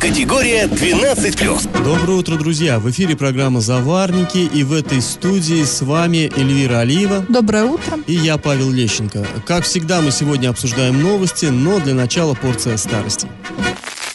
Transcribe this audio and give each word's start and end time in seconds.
Категория 0.00 0.66
12+. 0.66 1.82
Доброе 1.82 2.18
утро, 2.18 2.36
друзья! 2.36 2.78
В 2.78 2.90
эфире 2.90 3.16
программа 3.16 3.60
«Заварники» 3.60 4.38
и 4.38 4.62
в 4.62 4.72
этой 4.72 5.00
студии 5.00 5.64
с 5.64 5.80
вами 5.82 6.30
Эльвира 6.36 6.80
Алиева 6.80 7.24
Доброе 7.28 7.64
утро. 7.64 7.98
и 8.06 8.12
я, 8.14 8.36
Павел 8.36 8.70
Лещенко. 8.70 9.26
Как 9.46 9.64
всегда, 9.64 10.00
мы 10.02 10.10
сегодня 10.10 10.50
обсуждаем 10.50 11.02
новости, 11.02 11.46
но 11.46 11.80
для 11.80 11.94
начала 11.94 12.34
порция 12.34 12.76
старости. 12.76 13.28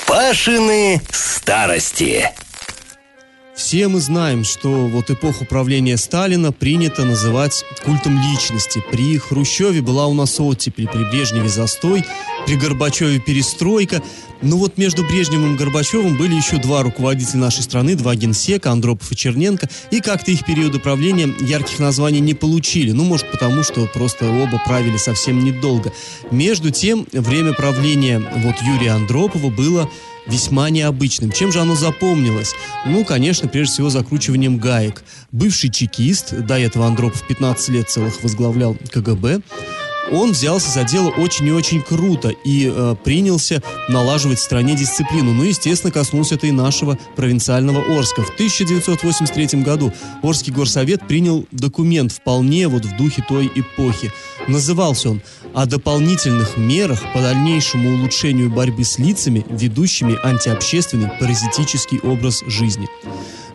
Пашины 0.07 1.01
старости. 1.11 2.29
Все 3.61 3.87
мы 3.87 3.99
знаем, 3.99 4.43
что 4.43 4.87
вот 4.87 5.11
эпоху 5.11 5.45
правления 5.45 5.95
Сталина 5.95 6.51
принято 6.51 7.05
называть 7.05 7.63
культом 7.85 8.19
личности. 8.19 8.83
При 8.91 9.19
Хрущеве 9.19 9.83
была 9.83 10.07
у 10.07 10.15
нас 10.15 10.39
оттепель, 10.39 10.87
при 10.87 11.03
Брежневе 11.03 11.47
застой, 11.47 12.03
при 12.47 12.55
Горбачеве 12.55 13.19
перестройка. 13.19 14.01
Но 14.41 14.57
вот 14.57 14.79
между 14.79 15.03
Брежневым 15.03 15.53
и 15.53 15.57
Горбачевым 15.59 16.17
были 16.17 16.33
еще 16.33 16.57
два 16.57 16.81
руководителя 16.81 17.41
нашей 17.41 17.61
страны, 17.61 17.95
два 17.95 18.15
генсека, 18.15 18.71
Андропов 18.71 19.11
и 19.11 19.15
Черненко, 19.15 19.69
и 19.91 20.01
как-то 20.01 20.31
их 20.31 20.43
периоды 20.43 20.79
правления 20.79 21.31
ярких 21.39 21.77
названий 21.77 22.19
не 22.19 22.33
получили. 22.33 22.91
Ну, 22.91 23.03
может, 23.03 23.29
потому 23.29 23.61
что 23.61 23.85
просто 23.85 24.27
оба 24.27 24.59
правили 24.65 24.97
совсем 24.97 25.45
недолго. 25.45 25.93
Между 26.31 26.71
тем, 26.71 27.05
время 27.13 27.53
правления 27.53 28.19
вот 28.37 28.55
Юрия 28.63 28.93
Андропова 28.93 29.51
было 29.51 29.87
весьма 30.27 30.69
необычным. 30.69 31.31
Чем 31.31 31.51
же 31.51 31.59
оно 31.59 31.75
запомнилось? 31.75 32.53
Ну, 32.85 33.03
конечно, 33.05 33.47
прежде 33.47 33.73
всего 33.73 33.89
закручиванием 33.89 34.57
гаек. 34.57 35.03
Бывший 35.31 35.69
чекист, 35.69 36.33
до 36.33 36.59
этого 36.59 36.87
Андропов 36.87 37.25
15 37.27 37.69
лет 37.69 37.89
целых 37.89 38.21
возглавлял 38.23 38.77
КГБ, 38.91 39.41
он 40.11 40.31
взялся 40.31 40.69
за 40.69 40.83
дело 40.83 41.09
очень 41.09 41.47
и 41.47 41.51
очень 41.51 41.81
круто 41.81 42.29
и 42.29 42.69
э, 42.73 42.95
принялся 43.03 43.61
налаживать 43.87 44.39
в 44.39 44.43
стране 44.43 44.75
дисциплину. 44.75 45.31
Ну, 45.33 45.43
естественно, 45.43 45.91
коснулся 45.91 46.35
это 46.35 46.47
и 46.47 46.51
нашего 46.51 46.97
провинциального 47.15 47.81
Орска. 47.97 48.23
В 48.23 48.31
1983 48.31 49.61
году 49.61 49.93
Орский 50.21 50.51
горсовет 50.51 51.07
принял 51.07 51.45
документ 51.51 52.11
вполне 52.11 52.67
вот 52.67 52.83
в 52.85 52.97
духе 52.97 53.23
той 53.27 53.49
эпохи. 53.55 54.11
Назывался 54.47 55.11
он 55.11 55.21
«О 55.53 55.65
дополнительных 55.65 56.57
мерах 56.57 57.01
по 57.13 57.21
дальнейшему 57.21 57.95
улучшению 57.95 58.49
борьбы 58.49 58.83
с 58.83 58.97
лицами, 58.97 59.45
ведущими 59.49 60.17
антиобщественный 60.23 61.09
паразитический 61.19 61.99
образ 61.99 62.43
жизни». 62.47 62.87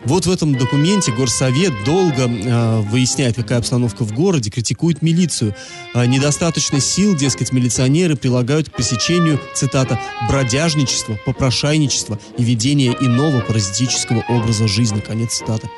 Вот 0.07 0.25
в 0.25 0.31
этом 0.31 0.55
документе 0.55 1.11
Горсовет 1.11 1.73
долго 1.83 2.29
э, 2.29 2.79
выясняет, 2.81 3.35
какая 3.35 3.59
обстановка 3.59 4.05
в 4.05 4.13
городе, 4.13 4.49
критикует 4.49 5.01
милицию. 5.01 5.53
Э, 5.93 6.05
недостаточно 6.05 6.79
сил, 6.79 7.13
дескать, 7.13 7.51
милиционеры 7.51 8.15
прилагают 8.15 8.69
к 8.69 8.73
пресечению, 8.73 9.37
цитата, 9.53 9.99
бродяжничества, 10.29 11.19
попрошайничества 11.25 12.19
и 12.37 12.43
ведения 12.43 12.95
иного 13.01 13.41
паразитического 13.41 14.23
образа 14.29 14.65
жизни, 14.67 15.01
конец 15.01 15.39
цитаты. 15.39 15.69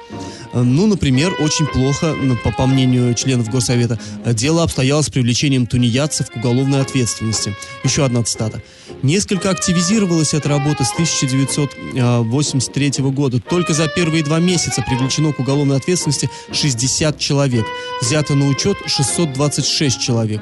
Э, 0.53 0.61
Ну, 0.61 0.87
например, 0.87 1.35
очень 1.39 1.65
плохо, 1.65 2.15
по, 2.43 2.51
по 2.51 2.67
мнению 2.67 3.13
членов 3.13 3.49
Горсовета, 3.49 3.97
э, 4.25 4.33
дело 4.33 4.63
обстояло 4.63 5.01
с 5.01 5.09
привлечением 5.09 5.65
тунеядцев 5.67 6.29
к 6.31 6.35
уголовной 6.35 6.81
ответственности. 6.81 7.55
Еще 7.83 8.03
одна 8.05 8.23
цитата. 8.23 8.61
Несколько 9.03 9.49
активизировалась 9.49 10.33
эта 10.33 10.49
работа 10.49 10.83
с 10.83 10.91
1983 10.91 12.91
года. 13.11 13.39
Только 13.39 13.73
за 13.73 13.87
первые 13.87 14.23
два 14.23 14.39
месяца 14.39 14.81
привлечено 14.81 15.31
к 15.31 15.39
уголовной 15.39 15.77
ответственности 15.77 16.29
60 16.51 17.17
человек. 17.17 17.65
Взято 18.01 18.35
на 18.35 18.47
учет 18.47 18.77
626 18.87 20.01
человек. 20.01 20.41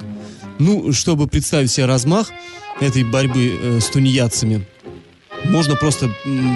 Ну, 0.59 0.91
чтобы 0.91 1.27
представить 1.27 1.69
себе 1.71 1.85
размах 1.85 2.31
этой 2.79 3.03
борьбы 3.03 3.59
э, 3.61 3.79
с 3.79 3.89
тунеядцами, 3.89 4.65
можно 5.45 5.75
просто 5.75 6.09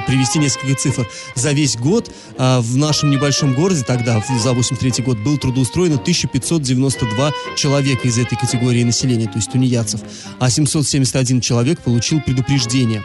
привести 0.07 0.39
несколько 0.39 0.75
цифр. 0.75 1.07
За 1.35 1.51
весь 1.51 1.77
год 1.77 2.11
а, 2.37 2.61
в 2.61 2.77
нашем 2.77 3.11
небольшом 3.11 3.53
городе 3.53 3.83
тогда, 3.85 4.23
за 4.39 4.53
83 4.53 5.03
год, 5.03 5.17
было 5.19 5.37
трудоустроено 5.37 5.95
1592 5.95 7.31
человека 7.55 8.07
из 8.07 8.17
этой 8.17 8.37
категории 8.37 8.83
населения, 8.83 9.25
то 9.25 9.37
есть 9.37 9.51
тунеядцев, 9.51 10.01
а 10.39 10.49
771 10.49 11.41
человек 11.41 11.81
получил 11.81 12.21
предупреждение. 12.21 13.03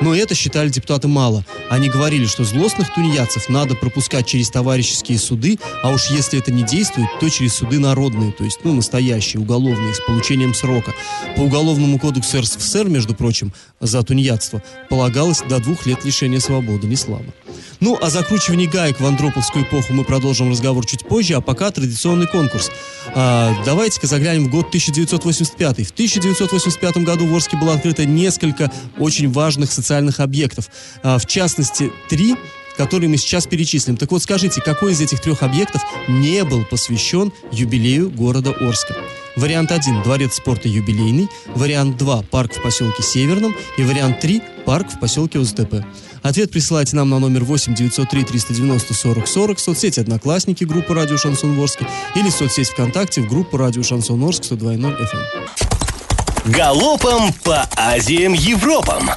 Но 0.00 0.14
это 0.14 0.34
считали 0.34 0.68
депутаты 0.68 1.08
мало. 1.08 1.44
Они 1.70 1.88
говорили, 1.88 2.26
что 2.26 2.44
злостных 2.44 2.92
тунеядцев 2.94 3.48
надо 3.48 3.74
пропускать 3.74 4.26
через 4.26 4.50
товарищеские 4.50 5.18
суды, 5.18 5.58
а 5.82 5.90
уж 5.90 6.10
если 6.10 6.38
это 6.38 6.52
не 6.52 6.62
действует, 6.62 7.08
то 7.20 7.28
через 7.28 7.54
суды 7.54 7.78
народные, 7.78 8.32
то 8.32 8.44
есть, 8.44 8.60
ну, 8.64 8.74
настоящие, 8.74 9.40
уголовные, 9.40 9.94
с 9.94 10.00
получением 10.00 10.54
срока. 10.54 10.94
По 11.36 11.40
Уголовному 11.40 11.98
кодексу 11.98 12.40
РСФСР, 12.40 12.88
между 12.88 13.14
прочим, 13.14 13.52
за 13.80 14.02
тунеядство 14.02 14.62
полагалось 14.90 15.42
до 15.48 15.58
двух 15.60 15.86
лет 15.86 16.04
лишения 16.04 16.40
свободы, 16.40 16.86
не 16.86 16.96
слабо. 16.96 17.32
Ну, 17.80 17.98
о 18.00 18.08
закручивании 18.08 18.66
гаек 18.66 19.00
в 19.00 19.06
Андроповскую 19.06 19.64
эпоху 19.64 19.92
мы 19.92 20.04
продолжим 20.04 20.50
разговор 20.50 20.86
чуть 20.86 21.06
позже, 21.06 21.34
а 21.34 21.40
пока 21.40 21.70
традиционный 21.70 22.26
конкурс. 22.26 22.70
А, 23.14 23.54
давайте-ка 23.64 24.06
заглянем 24.06 24.46
в 24.46 24.50
год 24.50 24.68
1985. 24.68 25.86
В 25.86 25.90
1985 25.90 26.96
году 26.98 27.26
в 27.26 27.34
Орске 27.34 27.56
было 27.56 27.74
открыто 27.74 28.04
несколько 28.06 28.72
очень 28.98 29.30
важных 29.30 29.70
социальных 29.70 30.20
объектов. 30.20 30.70
А, 31.02 31.18
в 31.18 31.26
частности, 31.26 31.92
три 32.08 32.36
которые 32.76 33.08
мы 33.08 33.16
сейчас 33.16 33.46
перечислим. 33.46 33.96
Так 33.96 34.12
вот, 34.12 34.22
скажите, 34.22 34.60
какой 34.60 34.92
из 34.92 35.00
этих 35.00 35.20
трех 35.20 35.42
объектов 35.42 35.82
не 36.08 36.44
был 36.44 36.62
посвящен 36.64 37.32
юбилею 37.50 38.10
города 38.10 38.50
Орска? 38.50 38.94
Вариант 39.34 39.72
1– 39.72 40.02
дворец 40.04 40.34
спорта 40.34 40.68
юбилейный, 40.68 41.28
вариант 41.54 41.96
2– 41.96 42.22
парк 42.30 42.54
в 42.54 42.62
поселке 42.62 43.02
Северном 43.02 43.54
и 43.76 43.82
вариант 43.82 44.20
3– 44.20 44.42
парк 44.66 44.90
в 44.90 44.98
поселке 44.98 45.38
ОЗТП. 45.38 45.84
Ответ 46.26 46.50
присылайте 46.50 46.96
нам 46.96 47.08
на 47.08 47.20
номер 47.20 47.44
8 47.44 47.72
903 47.72 48.24
390 48.24 48.94
40 48.94 49.28
40 49.28 49.58
в 49.58 49.60
соцсети 49.60 50.00
«Одноклассники» 50.00 50.64
группы 50.64 50.92
«Радио 50.92 51.16
Шансон 51.16 51.56
Орске» 51.56 51.86
или 52.16 52.30
в 52.30 52.32
соцсеть 52.32 52.70
ВКонтакте 52.70 53.20
в 53.22 53.28
группу 53.28 53.56
«Радио 53.56 53.84
Шансон 53.84 54.24
Орск» 54.24 54.42
102.0 54.42 54.96
FM. 54.98 56.50
Галопом 56.50 57.32
по 57.44 57.68
Азиям 57.76 58.32
Европам. 58.32 59.08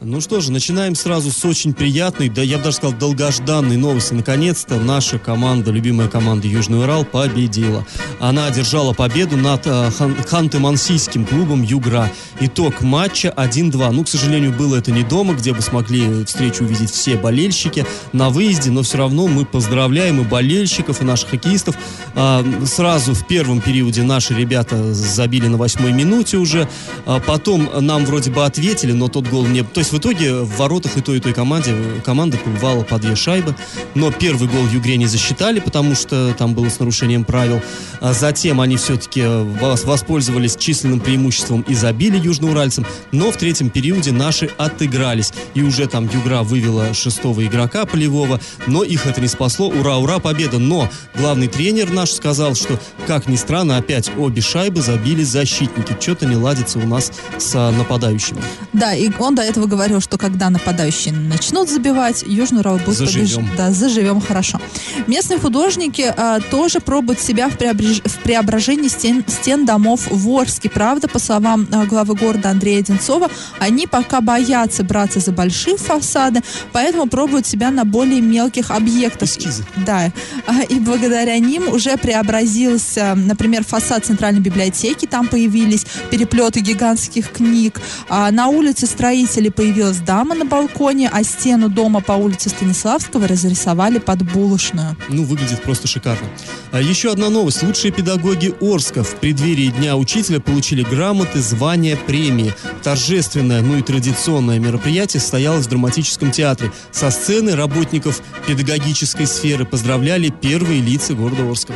Ну 0.00 0.20
что 0.20 0.40
же, 0.40 0.52
начинаем 0.52 0.94
сразу 0.94 1.32
с 1.32 1.44
очень 1.44 1.74
приятной, 1.74 2.28
да 2.28 2.40
я 2.40 2.58
бы 2.58 2.64
даже 2.64 2.76
сказал 2.76 2.96
долгожданной 2.96 3.76
новости. 3.76 4.14
Наконец-то 4.14 4.76
наша 4.76 5.18
команда, 5.18 5.72
любимая 5.72 6.06
команда 6.06 6.46
Южный 6.46 6.78
Урал, 6.78 7.04
победила. 7.04 7.84
Она 8.20 8.46
одержала 8.46 8.92
победу 8.92 9.36
над 9.36 9.66
э, 9.66 9.90
хан- 9.90 10.16
Ханты-Мансийским 10.24 11.26
клубом 11.26 11.62
Югра. 11.64 12.12
Итог 12.38 12.80
матча 12.80 13.34
1-2. 13.36 13.90
Ну, 13.90 14.04
к 14.04 14.08
сожалению, 14.08 14.52
было 14.52 14.76
это 14.76 14.92
не 14.92 15.02
дома, 15.02 15.34
где 15.34 15.52
бы 15.52 15.62
смогли 15.62 16.24
встречу 16.24 16.62
увидеть 16.62 16.92
все 16.92 17.16
болельщики 17.16 17.84
на 18.12 18.30
выезде, 18.30 18.70
но 18.70 18.82
все 18.82 18.98
равно 18.98 19.26
мы 19.26 19.44
поздравляем 19.44 20.20
и 20.20 20.24
болельщиков, 20.24 21.02
и 21.02 21.04
наших 21.04 21.30
хоккеистов. 21.30 21.74
А, 22.14 22.44
сразу 22.66 23.14
в 23.14 23.26
первом 23.26 23.60
периоде 23.60 24.04
наши 24.04 24.32
ребята 24.32 24.94
забили 24.94 25.48
на 25.48 25.56
восьмой 25.56 25.92
минуте 25.92 26.36
уже. 26.36 26.68
А, 27.04 27.18
потом 27.18 27.68
нам 27.80 28.04
вроде 28.04 28.30
бы 28.30 28.44
ответили, 28.44 28.92
но 28.92 29.08
тот 29.08 29.26
гол 29.26 29.44
не... 29.44 29.64
То 29.64 29.80
есть 29.80 29.87
в 29.92 29.98
итоге 29.98 30.32
в 30.32 30.56
воротах 30.56 30.96
и 30.96 31.00
той, 31.00 31.18
и 31.18 31.20
той 31.20 31.32
команде 31.32 31.74
команда 32.04 32.36
побывала 32.36 32.82
по 32.82 32.98
две 32.98 33.16
шайбы. 33.16 33.54
Но 33.94 34.10
первый 34.10 34.48
гол 34.48 34.66
Югре 34.72 34.96
не 34.96 35.06
засчитали, 35.06 35.60
потому 35.60 35.94
что 35.94 36.34
там 36.36 36.54
было 36.54 36.68
с 36.68 36.78
нарушением 36.78 37.24
правил. 37.24 37.60
А 38.00 38.12
затем 38.12 38.60
они 38.60 38.76
все-таки 38.76 39.20
вос- 39.20 39.86
воспользовались 39.86 40.56
численным 40.56 41.00
преимуществом 41.00 41.62
и 41.62 41.74
забили 41.74 42.18
южноуральцам. 42.18 42.86
Но 43.12 43.30
в 43.30 43.36
третьем 43.36 43.70
периоде 43.70 44.12
наши 44.12 44.50
отыгрались. 44.58 45.32
И 45.54 45.62
уже 45.62 45.86
там 45.86 46.08
Югра 46.12 46.42
вывела 46.42 46.92
шестого 46.94 47.44
игрока 47.46 47.86
полевого, 47.86 48.40
но 48.66 48.84
их 48.84 49.06
это 49.06 49.20
не 49.20 49.28
спасло. 49.28 49.68
Ура, 49.68 49.96
ура, 49.96 50.18
победа. 50.18 50.58
Но 50.58 50.88
главный 51.16 51.48
тренер 51.48 51.90
наш 51.90 52.10
сказал, 52.10 52.54
что, 52.54 52.78
как 53.06 53.28
ни 53.28 53.36
странно, 53.36 53.76
опять 53.76 54.10
обе 54.16 54.42
шайбы 54.42 54.82
забили 54.82 55.22
защитники. 55.22 55.96
Что-то 56.00 56.26
не 56.26 56.36
ладится 56.36 56.78
у 56.78 56.86
нас 56.86 57.12
с 57.38 57.52
а, 57.54 57.70
нападающими. 57.70 58.40
Да, 58.72 58.94
и 58.94 59.10
он 59.18 59.34
до 59.34 59.42
этого 59.42 59.66
говорил, 59.66 59.77
говорил, 59.78 60.00
что 60.00 60.18
когда 60.18 60.50
нападающие 60.50 61.14
начнут 61.14 61.70
забивать, 61.70 62.24
Южный 62.26 62.60
Урал 62.60 62.78
будет 62.78 62.96
Заживем. 62.98 63.44
побеж- 63.46 63.56
Да, 63.56 63.70
заживем 63.70 64.20
хорошо. 64.20 64.60
Местные 65.06 65.38
художники 65.38 66.12
а, 66.16 66.40
тоже 66.40 66.80
пробуют 66.80 67.20
себя 67.20 67.48
в, 67.48 67.56
преобреж- 67.56 68.02
в 68.08 68.18
преображении 68.24 68.88
стен, 68.88 69.24
стен 69.28 69.64
домов 69.66 70.08
в 70.10 70.28
Орске. 70.30 70.68
Правда, 70.68 71.06
по 71.06 71.20
словам 71.20 71.68
а, 71.70 71.86
главы 71.86 72.14
города 72.16 72.50
Андрея 72.50 72.80
Одинцова, 72.80 73.30
они 73.60 73.86
пока 73.86 74.20
боятся 74.20 74.82
браться 74.82 75.20
за 75.20 75.30
большие 75.30 75.76
фасады, 75.76 76.40
поэтому 76.72 77.06
пробуют 77.06 77.46
себя 77.46 77.70
на 77.70 77.84
более 77.84 78.20
мелких 78.20 78.72
объектах. 78.72 79.28
Эскизы. 79.28 79.64
Да, 79.86 80.10
А, 80.48 80.62
и 80.62 80.80
благодаря 80.80 81.38
ним 81.38 81.68
уже 81.72 81.96
преобразился, 81.96 83.14
например, 83.14 83.64
фасад 83.64 84.04
Центральной 84.06 84.40
библиотеки, 84.40 85.06
там 85.06 85.28
появились 85.28 85.86
переплеты 86.10 86.60
гигантских 86.60 87.30
книг. 87.30 87.80
А 88.08 88.30
на 88.32 88.48
улице 88.48 88.86
строителей 88.86 89.50
появилась 89.68 89.98
дама 89.98 90.34
на 90.34 90.46
балконе, 90.46 91.10
а 91.12 91.22
стену 91.22 91.68
дома 91.68 92.00
по 92.00 92.12
улице 92.12 92.48
Станиславского 92.48 93.28
разрисовали 93.28 93.98
под 93.98 94.22
булочную. 94.22 94.96
Ну, 95.10 95.24
выглядит 95.24 95.62
просто 95.62 95.86
шикарно. 95.86 96.26
А 96.72 96.80
еще 96.80 97.12
одна 97.12 97.28
новость. 97.28 97.62
Лучшие 97.62 97.92
педагоги 97.92 98.54
Орска 98.62 99.04
в 99.04 99.16
преддверии 99.16 99.66
Дня 99.66 99.96
учителя 99.96 100.40
получили 100.40 100.82
грамоты, 100.82 101.40
звания, 101.40 101.96
премии. 101.96 102.54
Торжественное, 102.82 103.60
ну 103.60 103.76
и 103.76 103.82
традиционное 103.82 104.58
мероприятие 104.58 105.20
состоялось 105.20 105.66
в 105.66 105.68
драматическом 105.68 106.30
театре. 106.30 106.72
Со 106.90 107.10
сцены 107.10 107.54
работников 107.54 108.22
педагогической 108.46 109.26
сферы 109.26 109.66
поздравляли 109.66 110.30
первые 110.30 110.80
лица 110.80 111.12
города 111.12 111.46
Орска. 111.46 111.74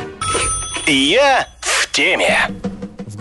Я 0.87 1.47
в 1.61 1.91
теме. 1.91 2.49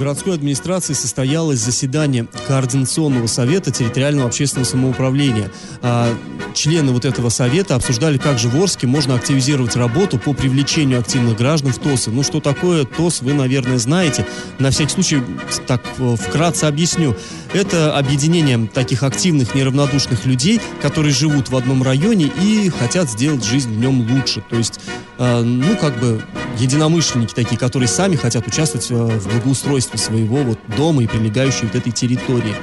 Городской 0.02 0.34
администрации 0.34 0.94
состоялось 0.94 1.60
заседание 1.60 2.26
Координационного 2.49 3.28
совета 3.28 3.70
территориального 3.70 4.26
общественного 4.26 4.69
самоуправления. 4.69 5.49
А, 5.81 6.12
члены 6.54 6.90
вот 6.90 7.04
этого 7.04 7.28
совета 7.28 7.76
обсуждали, 7.76 8.19
как 8.19 8.37
же 8.37 8.49
в 8.49 8.60
Орске 8.60 8.88
можно 8.88 9.14
активизировать 9.14 9.76
работу 9.76 10.19
по 10.19 10.32
привлечению 10.32 10.99
активных 10.99 11.37
граждан 11.37 11.72
в 11.72 11.78
ТОСы. 11.78 12.10
Ну, 12.10 12.25
что 12.25 12.40
такое 12.40 12.84
ТОС, 12.84 13.22
вы, 13.22 13.32
наверное, 13.32 13.78
знаете. 13.78 14.26
На 14.58 14.70
всякий 14.70 14.90
случай, 14.90 15.22
так 15.69 15.84
э, 15.99 16.16
вкратце 16.16 16.64
объясню. 16.64 17.14
Это 17.54 17.99
объединение 17.99 18.66
таких 18.66 19.02
активных, 19.02 19.54
неравнодушных 19.54 20.25
людей, 20.25 20.60
которые 20.81 21.12
живут 21.12 21.50
в 21.50 21.56
одном 21.56 21.82
районе 21.82 22.31
и 22.40 22.70
хотят 22.70 23.10
сделать 23.10 23.44
жизнь 23.44 23.72
в 23.75 23.78
нем 23.78 24.10
лучше. 24.10 24.43
То 24.49 24.56
есть, 24.56 24.81
э, 25.19 25.40
ну, 25.43 25.76
как 25.76 25.99
бы 25.99 26.22
единомышленники 26.58 27.34
такие, 27.34 27.58
которые 27.58 27.88
сами 27.88 28.16
хотят 28.16 28.46
участвовать 28.46 28.90
э, 28.90 28.94
в 28.94 29.28
благоустройстве 29.28 29.99
своего 29.99 30.38
вот 30.38 30.58
дома 30.78 31.02
и 31.02 31.06
прилегающей 31.06 31.66
вот 31.66 31.75
этой 31.75 31.93
территории. 31.93 32.54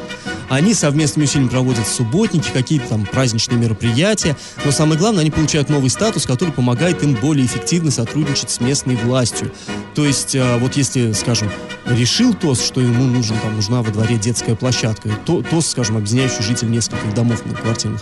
Они 0.49 0.73
совместными 0.73 1.25
усилиями 1.25 1.49
проводят 1.49 1.87
субботники, 1.87 2.49
какие-то 2.51 2.89
там 2.89 3.05
праздничные 3.05 3.59
мероприятия, 3.59 4.35
но 4.65 4.71
самое 4.71 4.99
главное, 4.99 5.21
они 5.21 5.31
получают 5.31 5.69
новый 5.69 5.89
статус, 5.89 6.25
который 6.25 6.51
помогает 6.51 7.03
им 7.03 7.13
более 7.13 7.45
эффективно 7.45 7.91
сотрудничать 7.91 8.49
с 8.49 8.59
местной 8.59 8.95
властью. 8.95 9.51
То 9.95 10.05
есть, 10.05 10.33
э, 10.35 10.57
вот 10.57 10.75
если, 10.75 11.11
скажем, 11.11 11.51
решил 11.85 12.33
ТОС, 12.33 12.65
что 12.65 12.81
ему 12.81 13.05
нужен, 13.05 13.37
там, 13.39 13.55
нужна 13.55 13.81
во 13.81 13.91
дворе 13.91 14.17
детская 14.17 14.55
площадка, 14.55 15.09
то, 15.25 15.41
ТОС, 15.41 15.67
скажем, 15.67 15.97
объединяющий 15.97 16.43
жителей 16.43 16.71
нескольких 16.71 17.13
домов 17.13 17.45
многоквартирных, 17.45 18.01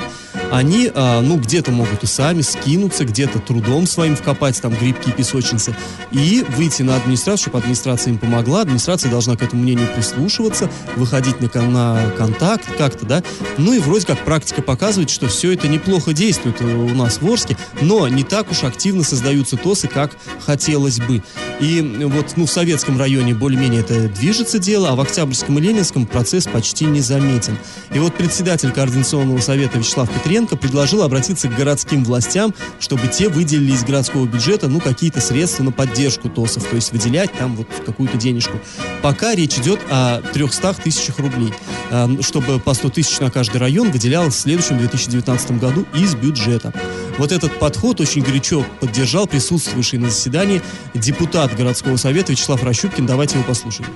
они, 0.52 0.90
а, 0.94 1.22
ну, 1.22 1.38
где-то 1.38 1.72
могут 1.72 2.04
и 2.04 2.08
сами 2.08 2.42
скинуться, 2.42 3.06
где-то 3.06 3.40
трудом 3.40 3.88
своим 3.88 4.16
вкопать 4.16 4.62
там 4.62 4.74
грибки 4.74 5.10
и 5.10 5.12
песочницы 5.12 5.76
и 6.12 6.46
выйти 6.56 6.84
на 6.84 6.96
администрацию, 6.96 7.44
чтобы 7.44 7.60
администрация 7.60 8.14
им 8.14 8.18
помогла. 8.18 8.62
Администрация 8.62 9.12
должна 9.12 9.36
к 9.36 9.42
этому 9.42 9.64
мнению 9.64 9.88
прислушиваться, 9.94 10.70
выходить 10.96 11.42
на, 11.42 11.62
на 11.62 12.10
контакт 12.18 12.66
как-то, 12.78 13.06
да. 13.06 13.24
Ну 13.58 13.74
и 13.74 13.80
вроде 13.80 14.06
как 14.06 14.24
практика 14.24 14.62
показывает, 14.62 15.10
что 15.10 15.28
все 15.28 15.52
это 15.52 15.68
неплохо 15.68 16.14
действует 16.14 16.62
у 16.62 16.96
нас 16.96 17.22
в 17.22 17.30
Орске, 17.30 17.58
но 17.82 18.08
не 18.08 18.24
так 18.24 18.52
уж 18.52 18.64
активно 18.64 19.04
создаются 19.04 19.58
ТОСы, 19.58 19.88
как 19.88 20.12
хотелось 20.46 21.00
бы. 21.00 21.22
И 21.60 21.82
вот, 22.06 22.34
ну, 22.36 22.46
в 22.46 22.52
советском 22.52 22.98
районе 22.98 23.34
более-менее 23.34 23.82
это 23.82 24.08
движется 24.08 24.60
дело, 24.60 24.90
а 24.90 24.96
в 24.96 25.02
Октябрьском 25.02 25.58
и 25.58 25.62
Ленинском 25.62 26.06
процесс 26.06 26.46
почти 26.46 26.86
не 26.86 27.02
заметен. 27.02 27.58
И 27.94 28.00
вот 28.00 28.16
председатель 28.16 28.72
Координационного 28.72 29.40
совета 29.40 29.80
Вячеслав 29.80 30.10
Петренко 30.10 30.37
предложил 30.46 31.02
обратиться 31.02 31.48
к 31.48 31.56
городским 31.56 32.04
властям, 32.04 32.54
чтобы 32.80 33.08
те 33.08 33.30
выделили 33.30 33.72
из 33.72 33.84
городского 33.84 34.26
бюджета, 34.26 34.68
ну, 34.68 34.80
какие-то 34.80 35.22
средства 35.22 35.64
на 35.64 35.72
поддержку 35.72 36.30
ТОСов, 36.30 36.64
то 36.66 36.76
есть 36.76 36.92
выделять 36.92 37.32
там 37.34 37.56
вот 37.56 37.68
какую-то 37.86 38.18
денежку. 38.18 38.60
Пока 39.02 39.34
речь 39.34 39.58
идет 39.58 39.80
о 39.90 40.22
300 40.22 40.74
тысячах 40.76 41.20
рублей, 41.20 41.54
а, 41.90 42.10
чтобы 42.22 42.60
по 42.60 42.74
100 42.74 42.90
тысяч 42.90 43.20
на 43.20 43.32
каждый 43.32 43.58
район 43.58 43.92
выделялось 43.92 44.36
в 44.36 44.40
следующем 44.40 44.78
2019 44.78 45.60
году 45.60 45.86
из 45.96 46.14
бюджета. 46.16 46.74
Вот 47.18 47.32
этот 47.32 47.58
подход 47.58 48.00
очень 48.00 48.22
горячо 48.22 48.66
поддержал 48.80 49.26
присутствующий 49.26 49.98
на 49.98 50.10
заседании 50.10 50.62
депутат 50.94 51.56
городского 51.56 51.98
совета 51.98 52.32
Вячеслав 52.32 52.64
Рощупкин. 52.64 53.06
Давайте 53.06 53.36
его 53.36 53.48
послушаем. 53.48 53.90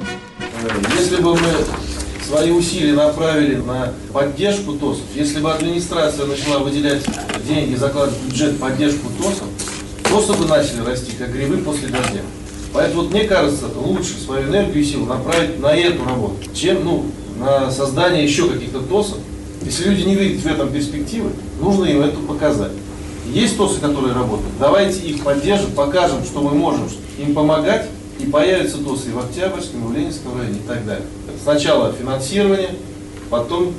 Если 0.97 1.21
бы 1.21 1.35
мы 1.35 1.49
свои 2.31 2.49
усилия 2.51 2.93
направили 2.93 3.55
на 3.55 3.91
поддержку 4.13 4.71
ТОСов, 4.73 5.03
если 5.13 5.41
бы 5.41 5.51
администрация 5.51 6.25
начала 6.25 6.59
выделять 6.59 7.03
деньги, 7.45 7.75
закладывать 7.75 8.21
бюджет 8.21 8.57
поддержку 8.57 9.07
ТОСов, 9.17 9.47
ТОСы 10.09 10.39
бы 10.39 10.47
начали 10.47 10.79
расти, 10.79 11.11
как 11.19 11.33
грибы 11.33 11.57
после 11.57 11.89
дождя. 11.89 12.21
Поэтому 12.71 13.01
вот 13.01 13.11
мне 13.11 13.25
кажется, 13.25 13.65
лучше 13.75 14.17
свою 14.17 14.47
энергию 14.47 14.81
и 14.81 14.85
силу 14.85 15.07
направить 15.07 15.59
на 15.59 15.75
эту 15.75 16.05
работу, 16.05 16.37
чем 16.53 16.85
ну, 16.85 17.05
на 17.37 17.69
создание 17.69 18.23
еще 18.23 18.47
каких-то 18.47 18.79
ТОСов. 18.79 19.17
Если 19.63 19.89
люди 19.89 20.03
не 20.03 20.15
видят 20.15 20.41
в 20.41 20.47
этом 20.47 20.71
перспективы, 20.71 21.31
нужно 21.59 21.83
им 21.83 22.01
это 22.01 22.17
показать. 22.19 22.71
Есть 23.33 23.57
ТОСы, 23.57 23.81
которые 23.81 24.13
работают. 24.13 24.57
Давайте 24.57 25.01
их 25.01 25.21
поддержим, 25.21 25.71
покажем, 25.71 26.23
что 26.23 26.39
мы 26.39 26.51
можем 26.51 26.87
им 27.19 27.33
помогать, 27.33 27.89
и 28.21 28.29
появятся 28.29 28.77
ТОСы 28.77 29.09
и 29.09 29.11
в 29.11 29.19
Октябрьском, 29.19 29.85
и 29.85 29.87
в 29.87 29.93
Ленинском 29.93 30.37
районе 30.37 30.59
и 30.59 30.67
так 30.67 30.85
далее. 30.85 31.05
Сначала 31.41 31.91
финансирование, 31.93 32.75
потом 33.29 33.73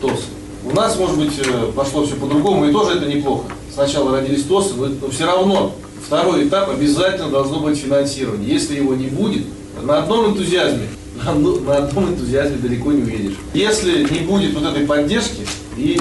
ТОСы. 0.00 0.24
У 0.64 0.74
нас, 0.74 0.98
может 0.98 1.18
быть, 1.18 1.32
э, 1.38 1.72
пошло 1.76 2.06
все 2.06 2.16
по-другому, 2.16 2.66
и 2.66 2.72
тоже 2.72 2.98
это 2.98 3.06
неплохо. 3.06 3.44
Сначала 3.72 4.16
родились 4.16 4.44
ТОСы, 4.44 4.74
но, 4.74 5.10
все 5.10 5.26
равно 5.26 5.74
второй 6.04 6.48
этап 6.48 6.70
обязательно 6.70 7.28
должно 7.28 7.60
быть 7.60 7.78
финансирование. 7.78 8.48
Если 8.48 8.76
его 8.76 8.94
не 8.94 9.06
будет, 9.06 9.44
на 9.82 9.98
одном 9.98 10.32
энтузиазме, 10.32 10.88
на 11.24 11.34
на 11.34 11.76
одном 11.76 12.10
энтузиазме 12.10 12.56
далеко 12.56 12.92
не 12.92 13.02
уедешь. 13.02 13.36
Если 13.52 14.08
не 14.12 14.20
будет 14.20 14.54
вот 14.54 14.64
этой 14.64 14.86
поддержки, 14.86 15.46
и 15.76 16.00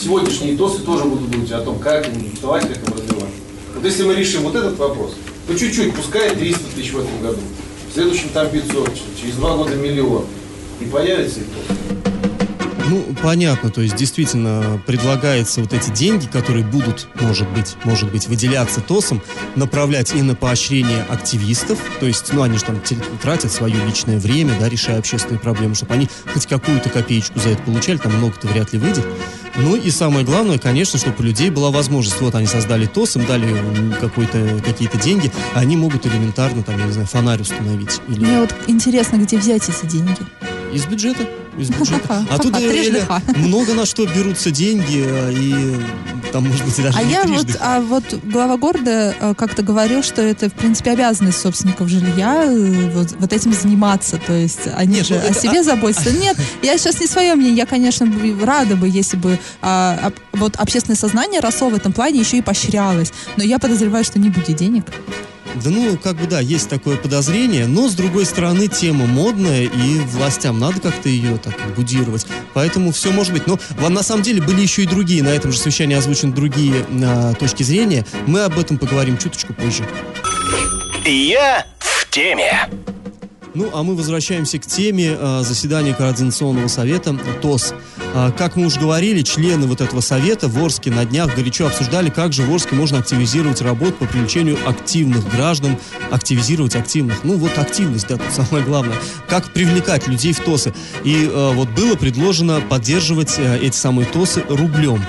сегодняшние 0.00 0.56
ТОСы 0.56 0.82
тоже 0.82 1.04
будут 1.04 1.30
думать 1.30 1.50
о 1.52 1.60
том, 1.60 1.78
как 1.78 2.06
им 2.08 2.20
диктовать, 2.20 2.62
как 2.62 2.76
им 2.76 2.94
развивать. 2.94 3.32
Вот 3.74 3.84
если 3.84 4.04
мы 4.04 4.14
решим 4.14 4.42
вот 4.42 4.54
этот 4.54 4.78
вопрос, 4.78 5.14
по 5.46 5.58
чуть-чуть, 5.58 5.94
пускай 5.94 6.34
300 6.34 6.60
тысяч 6.74 6.92
в 6.92 7.00
этом 7.00 7.20
году, 7.22 7.40
в 7.90 7.94
следующем 7.94 8.28
там 8.30 8.48
500, 8.48 8.90
через 9.20 9.34
два 9.36 9.56
года 9.56 9.74
миллион, 9.74 10.24
и 10.80 10.84
появится 10.84 11.40
и 11.40 11.44
ТОС. 11.44 11.76
Ну, 12.88 13.02
понятно, 13.22 13.70
то 13.70 13.80
есть 13.80 13.96
действительно 13.96 14.80
предлагается 14.86 15.60
вот 15.60 15.72
эти 15.72 15.90
деньги, 15.90 16.26
которые 16.26 16.64
будут, 16.64 17.08
может 17.20 17.48
быть, 17.50 17.76
может 17.84 18.10
быть, 18.10 18.28
выделяться 18.28 18.80
ТОСом, 18.80 19.22
направлять 19.56 20.14
и 20.14 20.20
на 20.20 20.34
поощрение 20.34 21.02
активистов, 21.08 21.78
то 22.00 22.06
есть, 22.06 22.32
ну, 22.32 22.42
они 22.42 22.58
же 22.58 22.64
там 22.64 22.80
тратят 23.22 23.52
свое 23.52 23.76
личное 23.86 24.18
время, 24.18 24.54
да, 24.60 24.68
решая 24.68 24.98
общественные 24.98 25.38
проблемы, 25.38 25.74
чтобы 25.74 25.94
они 25.94 26.08
хоть 26.32 26.46
какую-то 26.46 26.90
копеечку 26.90 27.40
за 27.40 27.50
это 27.50 27.62
получали, 27.62 27.96
там 27.96 28.12
много-то 28.12 28.48
вряд 28.48 28.72
ли 28.72 28.78
выйдет. 28.78 29.06
Ну 29.56 29.76
и 29.76 29.90
самое 29.90 30.26
главное, 30.26 30.58
конечно, 30.58 30.98
чтобы 30.98 31.16
у 31.20 31.22
людей 31.22 31.48
была 31.48 31.70
возможность, 31.70 32.20
вот 32.20 32.34
они 32.34 32.46
создали 32.46 32.86
ТОС, 32.86 33.16
им 33.16 33.24
дали 33.24 33.46
какой-то, 34.00 34.60
какие-то 34.64 34.98
деньги, 34.98 35.32
а 35.54 35.60
они 35.60 35.76
могут 35.76 36.06
элементарно, 36.06 36.62
там, 36.62 36.78
я 36.78 36.86
не 36.86 36.92
знаю, 36.92 37.06
фонарь 37.06 37.40
установить. 37.40 38.00
Или 38.08 38.20
Мне 38.20 38.40
вот 38.40 38.54
интересно, 38.66 39.16
где 39.16 39.38
взять 39.38 39.68
эти 39.68 39.86
деньги. 39.86 40.18
Из 40.74 40.86
бюджета. 40.86 41.26
Из 41.56 41.70
бюджета. 41.70 42.08
Ха-ха, 42.08 43.20
А 43.26 43.38
много 43.38 43.74
на 43.74 43.86
что 43.86 44.04
берутся 44.06 44.50
деньги, 44.50 45.04
а, 45.06 45.30
и 45.30 45.76
там, 46.32 46.48
может 46.48 46.64
быть, 46.64 46.76
даже 46.76 46.98
А 46.98 47.02
я 47.02 47.22
трижды. 47.22 47.52
вот, 47.52 47.58
а 47.60 47.80
вот 47.80 48.04
глава 48.24 48.56
города 48.56 49.14
э, 49.18 49.34
как-то 49.36 49.62
говорил, 49.62 50.02
что 50.02 50.20
это, 50.20 50.50
в 50.50 50.52
принципе, 50.54 50.90
обязанность 50.90 51.40
собственников 51.40 51.88
жилья 51.88 52.44
э, 52.44 52.90
вот, 52.92 53.12
вот 53.18 53.32
этим 53.32 53.52
заниматься. 53.52 54.18
То 54.26 54.32
есть 54.32 54.62
они 54.76 54.96
Нет, 54.96 55.06
же 55.06 55.14
ну 55.14 55.20
о 55.20 55.24
это- 55.30 55.40
себе 55.40 55.62
заботятся. 55.62 56.10
Нет, 56.18 56.36
я 56.62 56.76
сейчас 56.76 57.00
не 57.00 57.06
свое 57.06 57.34
мнение. 57.36 57.58
Я, 57.58 57.66
конечно, 57.66 58.06
рада 58.42 58.74
бы, 58.74 58.88
если 58.88 59.16
бы 59.16 59.38
а, 59.62 60.12
вот 60.32 60.56
общественное 60.56 60.96
сознание 60.96 61.40
росло 61.40 61.68
в 61.68 61.74
этом 61.74 61.92
плане, 61.92 62.18
еще 62.18 62.38
и 62.38 62.42
поощрялось. 62.42 63.12
Но 63.36 63.44
я 63.44 63.58
подозреваю, 63.60 64.02
что 64.04 64.18
не 64.18 64.30
будет 64.30 64.56
денег. 64.56 64.84
Да 65.62 65.70
ну, 65.70 65.96
как 65.96 66.16
бы 66.16 66.26
да, 66.26 66.40
есть 66.40 66.68
такое 66.68 66.96
подозрение, 66.96 67.66
но 67.66 67.88
с 67.88 67.94
другой 67.94 68.26
стороны 68.26 68.68
тема 68.68 69.06
модная, 69.06 69.62
и 69.62 69.98
властям 70.00 70.58
надо 70.58 70.80
как-то 70.80 71.08
ее 71.08 71.36
так 71.38 71.54
будировать. 71.76 72.26
Поэтому 72.54 72.92
все 72.92 73.12
может 73.12 73.32
быть. 73.32 73.46
Но 73.46 73.58
на 73.88 74.02
самом 74.02 74.22
деле 74.22 74.42
были 74.42 74.60
еще 74.60 74.82
и 74.82 74.86
другие, 74.86 75.22
на 75.22 75.28
этом 75.28 75.52
же 75.52 75.58
совещании 75.58 75.96
озвучены 75.96 76.32
другие 76.32 76.84
а, 77.02 77.34
точки 77.34 77.62
зрения. 77.62 78.04
Мы 78.26 78.40
об 78.40 78.58
этом 78.58 78.78
поговорим 78.78 79.18
чуточку 79.18 79.52
позже. 79.52 79.86
Я 81.04 81.66
в 81.78 82.10
теме. 82.10 82.68
Ну, 83.54 83.70
а 83.72 83.84
мы 83.84 83.94
возвращаемся 83.94 84.58
к 84.58 84.66
теме 84.66 85.16
э, 85.16 85.42
заседания 85.44 85.94
Координационного 85.94 86.66
совета 86.66 87.16
ТОС. 87.40 87.72
Э, 88.12 88.32
как 88.36 88.56
мы 88.56 88.66
уже 88.66 88.80
говорили, 88.80 89.22
члены 89.22 89.68
вот 89.68 89.80
этого 89.80 90.00
совета 90.00 90.48
в 90.48 90.58
Орске 90.58 90.90
на 90.90 91.04
днях 91.04 91.32
горячо 91.36 91.68
обсуждали, 91.68 92.10
как 92.10 92.32
же 92.32 92.42
в 92.42 92.52
Орске 92.52 92.74
можно 92.74 92.98
активизировать 92.98 93.62
работу 93.62 93.92
по 93.92 94.06
привлечению 94.06 94.58
активных 94.68 95.30
граждан, 95.30 95.78
активизировать 96.10 96.74
активных. 96.74 97.22
Ну, 97.22 97.36
вот 97.36 97.56
активность, 97.56 98.08
да, 98.08 98.18
самое 98.32 98.64
главное. 98.64 98.96
Как 99.28 99.52
привлекать 99.52 100.08
людей 100.08 100.32
в 100.32 100.40
ТОСы. 100.40 100.74
И 101.04 101.30
э, 101.32 101.52
вот 101.54 101.68
было 101.68 101.94
предложено 101.94 102.60
поддерживать 102.60 103.36
э, 103.38 103.60
эти 103.62 103.76
самые 103.76 104.06
ТОСы 104.06 104.42
рублем. 104.48 105.00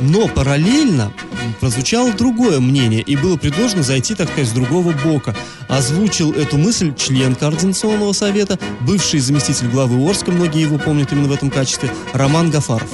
Но 0.00 0.28
параллельно 0.28 1.12
прозвучало 1.60 2.12
другое 2.12 2.58
мнение, 2.58 3.02
и 3.02 3.16
было 3.16 3.36
предложено 3.36 3.82
зайти, 3.82 4.14
так 4.14 4.28
сказать, 4.30 4.48
с 4.48 4.52
другого 4.52 4.92
бока. 5.04 5.36
Озвучил 5.68 6.32
эту 6.32 6.56
мысль 6.56 6.94
член 6.96 7.34
Координационного 7.34 8.12
совета, 8.12 8.58
бывший 8.80 9.20
заместитель 9.20 9.68
главы 9.68 10.08
Орска, 10.08 10.30
многие 10.30 10.62
его 10.62 10.78
помнят 10.78 11.12
именно 11.12 11.28
в 11.28 11.32
этом 11.32 11.50
качестве, 11.50 11.90
Роман 12.14 12.50
Гафаров. 12.50 12.88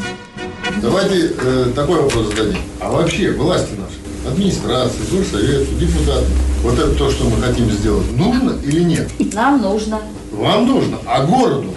Давайте 0.83 1.33
э, 1.41 1.73
такой 1.75 2.03
вопрос 2.03 2.35
зададим. 2.35 2.59
А 2.81 2.91
вообще 2.91 3.31
власти 3.31 3.75
наши, 3.79 4.29
администрации, 4.29 4.99
горсовет, 5.11 5.79
депутаты, 5.79 6.27
вот 6.63 6.79
это 6.79 6.91
то, 6.93 7.11
что 7.11 7.25
мы 7.25 7.41
хотим 7.41 7.71
сделать, 7.71 8.11
нужно 8.17 8.59
или 8.65 8.81
нет? 8.81 9.09
Нам 9.33 9.63
нужно. 9.63 10.01
Вам 10.33 10.67
нужно, 10.67 10.99
а 11.07 11.25
городу 11.25 11.75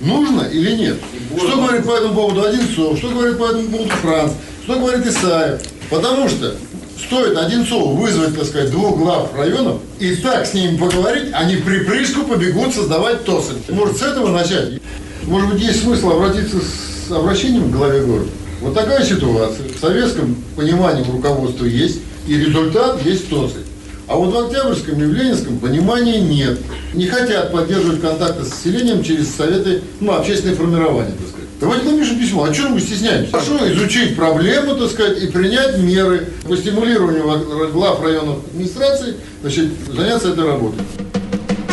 нужно 0.00 0.42
или 0.42 0.76
нет? 0.76 0.98
Что 1.36 1.56
говорит 1.56 1.86
по 1.86 1.92
этому 1.92 2.14
поводу 2.14 2.42
Одинцов, 2.44 2.98
что 2.98 3.08
говорит 3.10 3.38
по 3.38 3.44
этому 3.44 3.68
поводу 3.68 3.90
Франц, 4.02 4.32
что 4.64 4.78
говорит 4.78 5.06
Исаев? 5.06 5.60
Потому 5.90 6.28
что 6.28 6.54
стоит 6.98 7.36
Одинцову 7.36 7.96
вызвать, 7.96 8.36
так 8.36 8.44
сказать, 8.44 8.70
двух 8.70 8.96
глав 8.96 9.36
районов 9.36 9.80
и 9.98 10.14
так 10.16 10.46
с 10.46 10.54
ними 10.54 10.76
поговорить, 10.76 11.30
они 11.32 11.56
в 11.56 11.64
припрыжку 11.64 12.24
побегут 12.24 12.74
создавать 12.74 13.24
ТОСы. 13.24 13.54
Может, 13.68 13.98
с 13.98 14.02
этого 14.02 14.28
начать? 14.28 14.80
Может 15.24 15.52
быть, 15.52 15.62
есть 15.62 15.82
смысл 15.82 16.10
обратиться 16.10 16.58
с 16.58 17.10
обращением 17.10 17.70
к 17.70 17.76
главе 17.76 18.02
города? 18.02 18.30
Вот 18.60 18.74
такая 18.74 19.04
ситуация. 19.04 19.66
В 19.68 19.80
советском 19.80 20.36
понимании 20.56 21.04
руководства 21.10 21.64
есть, 21.64 22.00
и 22.28 22.36
результат 22.36 23.04
есть 23.04 23.28
ТОСы. 23.28 23.58
А 24.06 24.16
вот 24.16 24.32
в 24.32 24.38
Октябрьском 24.38 25.00
и 25.02 25.06
в 25.06 25.12
Ленинском 25.12 25.58
понимания 25.58 26.20
нет. 26.20 26.58
Не 26.94 27.06
хотят 27.06 27.52
поддерживать 27.52 28.00
контакты 28.00 28.44
с 28.44 28.50
населением 28.50 29.02
через 29.02 29.34
советы, 29.34 29.82
ну, 30.00 30.12
общественное 30.12 30.54
формирование, 30.54 31.14
так 31.16 31.28
сказать. 31.28 31.41
Давайте 31.62 31.88
напишем 31.88 32.18
письмо. 32.18 32.42
А 32.42 32.52
что 32.52 32.70
мы 32.70 32.80
стесняемся? 32.80 33.30
Хорошо 33.30 33.72
изучить 33.72 34.16
проблему, 34.16 34.74
так 34.74 34.90
сказать, 34.90 35.22
и 35.22 35.28
принять 35.28 35.78
меры 35.78 36.26
по 36.42 36.56
стимулированию 36.56 37.70
глав 37.70 38.02
районных 38.02 38.38
администраций, 38.48 39.14
значит, 39.42 39.68
заняться 39.94 40.30
этой 40.30 40.44
работой. 40.44 40.80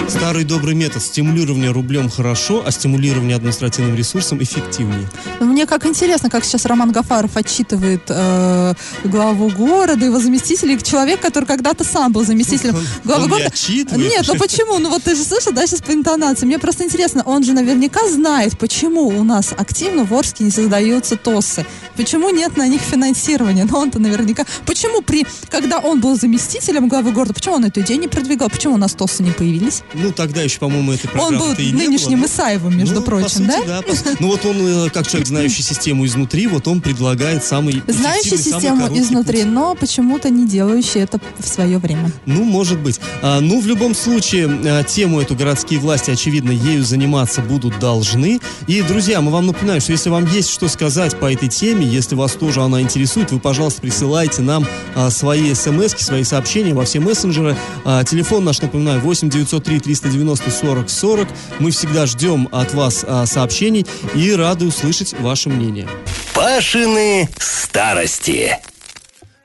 Старый 0.10 0.44
добрый 0.44 0.74
метод 0.74 1.04
стимулирования 1.04 1.72
рублем 1.72 2.10
хорошо, 2.10 2.64
а 2.66 2.72
стимулирование 2.72 3.36
административным 3.36 3.96
ресурсом 3.96 4.42
эффективнее. 4.42 5.08
Мне 5.40 5.68
как 5.68 5.86
интересно, 5.86 6.32
как 6.32 6.44
сейчас 6.44 6.66
Роман 6.66 6.92
Гафаров 6.92 7.38
отчитывает 7.38 8.02
э, 8.10 8.74
главу 9.04 9.50
города, 9.50 10.04
его 10.04 10.20
заместителей, 10.20 10.82
человек, 10.82 11.20
который 11.20 11.46
когда-то 11.46 11.84
сам 11.84 12.12
был 12.12 12.26
заместителем 12.26 12.76
главы 13.04 13.24
он 13.24 13.28
не 13.28 13.30
города. 13.30 13.48
отчитывает. 13.48 14.12
Нет, 14.12 14.26
ну 14.28 14.36
почему? 14.36 14.80
Ну 14.80 14.90
вот 14.90 15.04
ты 15.04 15.16
же 15.16 15.24
слышал, 15.24 15.54
да, 15.54 15.68
сейчас 15.68 15.82
по 15.82 15.92
интонации. 15.92 16.46
Мне 16.48 16.58
просто 16.58 16.84
интересно, 16.86 17.22
он 17.24 17.44
же 17.44 17.54
наверняка 17.54 18.08
знает, 18.10 18.58
почему 18.58 19.08
у 19.08 19.24
нас 19.24 19.54
активно 19.56 20.06
в 20.06 20.14
Орске 20.14 20.44
не 20.44 20.52
создаются 20.52 21.18
ТОСы. 21.18 21.66
Почему 21.96 22.30
нет 22.32 22.58
на 22.58 22.68
них 22.68 22.82
финансирования? 22.82 23.68
Но 23.70 23.80
он-то 23.80 24.00
наверняка... 24.00 24.46
Почему 24.66 25.02
при... 25.02 25.28
Когда 25.50 25.80
он 25.80 26.02
был 26.02 26.16
заместителем 26.16 26.88
главы 26.88 27.12
города, 27.12 27.34
почему 27.34 27.56
он 27.56 27.66
эту 27.66 27.82
идею 27.82 28.00
не 28.00 28.08
продвигал? 28.08 28.50
Почему 28.50 28.74
у 28.74 28.78
нас 28.78 28.94
ТОСы 28.94 29.22
не 29.22 29.32
появились? 29.32 29.84
Ну, 30.02 30.12
тогда 30.12 30.42
еще, 30.42 30.60
по-моему, 30.60 30.94
этой 30.94 31.10
Он 31.20 31.38
был 31.38 31.54
и 31.54 31.66
не 31.68 31.88
нынешним 31.88 32.20
было. 32.20 32.28
Исаевым, 32.28 32.78
между 32.78 32.96
Ну, 32.96 33.02
по 33.02 33.08
прочим, 33.08 33.30
сути, 33.30 33.68
да? 33.68 33.82
по 33.82 33.96
сути. 33.96 34.18
Ну 34.20 34.28
вот 34.28 34.46
он, 34.46 34.86
э, 34.86 34.90
как 34.90 35.08
человек, 35.08 35.28
знающий 35.28 35.62
систему 35.64 36.06
изнутри, 36.06 36.48
вот 36.48 36.68
он 36.68 36.82
предлагает 36.82 37.44
самый 37.44 37.84
Знающий 37.88 38.38
самый 38.38 38.44
систему 38.44 38.82
короткий 38.82 39.02
изнутри, 39.02 39.44
путь. 39.44 39.52
но 39.52 39.76
почему-то 39.76 40.30
не 40.30 40.48
делающий 40.48 41.02
это 41.02 41.20
в 41.40 41.48
свое 41.48 41.78
время. 41.80 42.12
Ну, 42.26 42.44
может 42.44 42.80
быть. 42.80 43.00
А, 43.22 43.40
ну, 43.42 43.60
в 43.62 43.68
любом 43.68 43.94
случае, 43.96 44.50
а, 44.66 44.84
тему 44.84 45.20
эту 45.22 45.36
городские 45.36 45.80
власти, 45.80 46.12
очевидно, 46.12 46.52
ею 46.52 46.84
заниматься 46.84 47.42
будут 47.42 47.78
должны. 47.80 48.40
И, 48.68 48.82
друзья, 48.82 49.22
мы 49.22 49.32
вам 49.32 49.48
напоминаем, 49.48 49.82
что 49.82 49.92
если 49.92 50.10
вам 50.10 50.26
есть 50.28 50.50
что 50.50 50.68
сказать 50.68 51.16
по 51.20 51.32
этой 51.32 51.48
теме, 51.50 51.86
если 51.86 52.16
вас 52.16 52.34
тоже 52.34 52.62
она 52.62 52.82
интересует, 52.82 53.32
вы, 53.32 53.40
пожалуйста, 53.40 53.82
присылайте 53.82 54.42
нам 54.42 54.66
а, 54.96 55.10
свои 55.10 55.54
смс 55.54 55.96
свои 56.00 56.24
сообщения 56.24 56.74
во 56.74 56.86
все 56.86 57.00
мессенджеры. 57.00 57.56
А, 57.86 58.04
телефон 58.04 58.44
наш, 58.46 58.62
напоминаю, 58.62 59.00
8 59.02 59.30
903 59.30 59.89
390 59.90 60.52
40 60.52 60.90
40. 60.90 61.28
Мы 61.58 61.72
всегда 61.72 62.06
ждем 62.06 62.48
от 62.52 62.76
вас 62.76 63.04
а, 63.08 63.26
сообщений 63.26 63.88
и 64.14 64.32
рады 64.34 64.66
услышать 64.68 65.16
ваше 65.20 65.50
мнение. 65.50 65.88
Пашины 66.36 67.28
старости. 67.40 68.56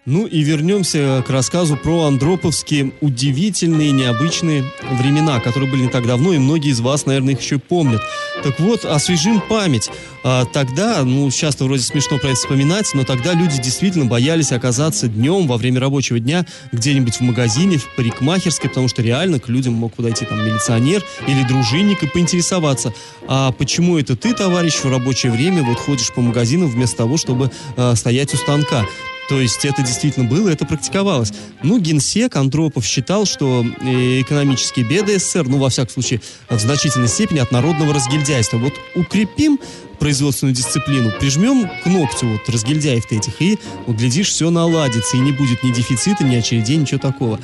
Ну 0.06 0.26
и 0.26 0.42
вернемся 0.42 1.24
к 1.26 1.30
рассказу 1.30 1.78
про 1.78 2.04
андроповские 2.04 2.92
удивительные, 3.00 3.90
необычные 3.90 4.62
времена, 4.90 5.40
которые 5.40 5.70
были 5.70 5.84
не 5.84 5.88
так 5.88 6.06
давно, 6.06 6.34
и 6.34 6.38
многие 6.38 6.72
из 6.72 6.80
вас, 6.80 7.06
наверное, 7.06 7.32
их 7.32 7.40
еще 7.40 7.58
помнят. 7.58 8.02
Так 8.42 8.60
вот, 8.60 8.84
освежим 8.84 9.40
память. 9.40 9.90
А, 10.22 10.44
тогда, 10.44 11.02
ну, 11.04 11.30
часто 11.30 11.64
вроде 11.64 11.82
смешно 11.82 12.18
про 12.18 12.28
это 12.28 12.36
вспоминать, 12.36 12.90
но 12.92 13.04
тогда 13.04 13.32
люди 13.32 13.58
действительно 13.62 14.04
боялись 14.04 14.52
оказаться 14.52 15.08
днем 15.08 15.46
во 15.46 15.56
время 15.56 15.80
рабочего 15.80 16.20
дня 16.20 16.44
где-нибудь 16.72 17.16
в 17.16 17.20
магазине, 17.22 17.78
в 17.78 17.88
парикмахерской, 17.96 18.68
потому 18.68 18.88
что 18.88 19.00
реально 19.00 19.40
к 19.40 19.48
людям 19.48 19.72
мог 19.72 19.94
подойти 19.94 20.26
там 20.26 20.38
милиционер 20.44 21.02
или 21.26 21.42
дружинник 21.44 22.02
и 22.02 22.06
поинтересоваться, 22.06 22.92
а 23.26 23.52
почему 23.52 23.98
это 23.98 24.16
ты, 24.16 24.34
товарищ, 24.34 24.74
в 24.74 24.90
рабочее 24.90 25.32
время 25.32 25.62
вот 25.62 25.78
ходишь 25.78 26.12
по 26.12 26.20
магазинам 26.20 26.68
вместо 26.68 26.98
того, 26.98 27.16
чтобы 27.16 27.50
а, 27.78 27.94
стоять 27.94 28.34
у 28.34 28.36
станка? 28.36 28.84
То 29.28 29.40
есть 29.40 29.64
это 29.64 29.82
действительно 29.82 30.28
было, 30.28 30.50
это 30.50 30.66
практиковалось. 30.66 31.32
Ну, 31.62 31.78
генсек 31.78 32.36
Андропов 32.36 32.84
считал, 32.84 33.24
что 33.24 33.64
э, 33.64 34.20
экономические 34.20 34.84
беды 34.84 35.18
СССР, 35.18 35.48
ну, 35.48 35.58
во 35.58 35.70
всяком 35.70 35.92
случае, 35.92 36.20
в 36.50 36.58
значительной 36.58 37.08
степени 37.08 37.38
от 37.38 37.50
народного 37.50 37.94
разгильдяйства. 37.94 38.58
Вот 38.58 38.74
укрепим 38.94 39.58
производственную 39.98 40.54
дисциплину, 40.54 41.12
прижмем 41.18 41.70
к 41.82 41.86
ногтю 41.86 42.26
вот 42.26 42.48
разгильдяев-то 42.48 43.14
этих, 43.14 43.40
и, 43.40 43.58
вот, 43.86 43.96
глядишь, 43.96 44.28
все 44.28 44.50
наладится, 44.50 45.16
и 45.16 45.20
не 45.20 45.32
будет 45.32 45.62
ни 45.62 45.72
дефицита, 45.72 46.24
ни 46.24 46.36
очередей, 46.36 46.76
ничего 46.76 46.98
такого. 46.98 47.40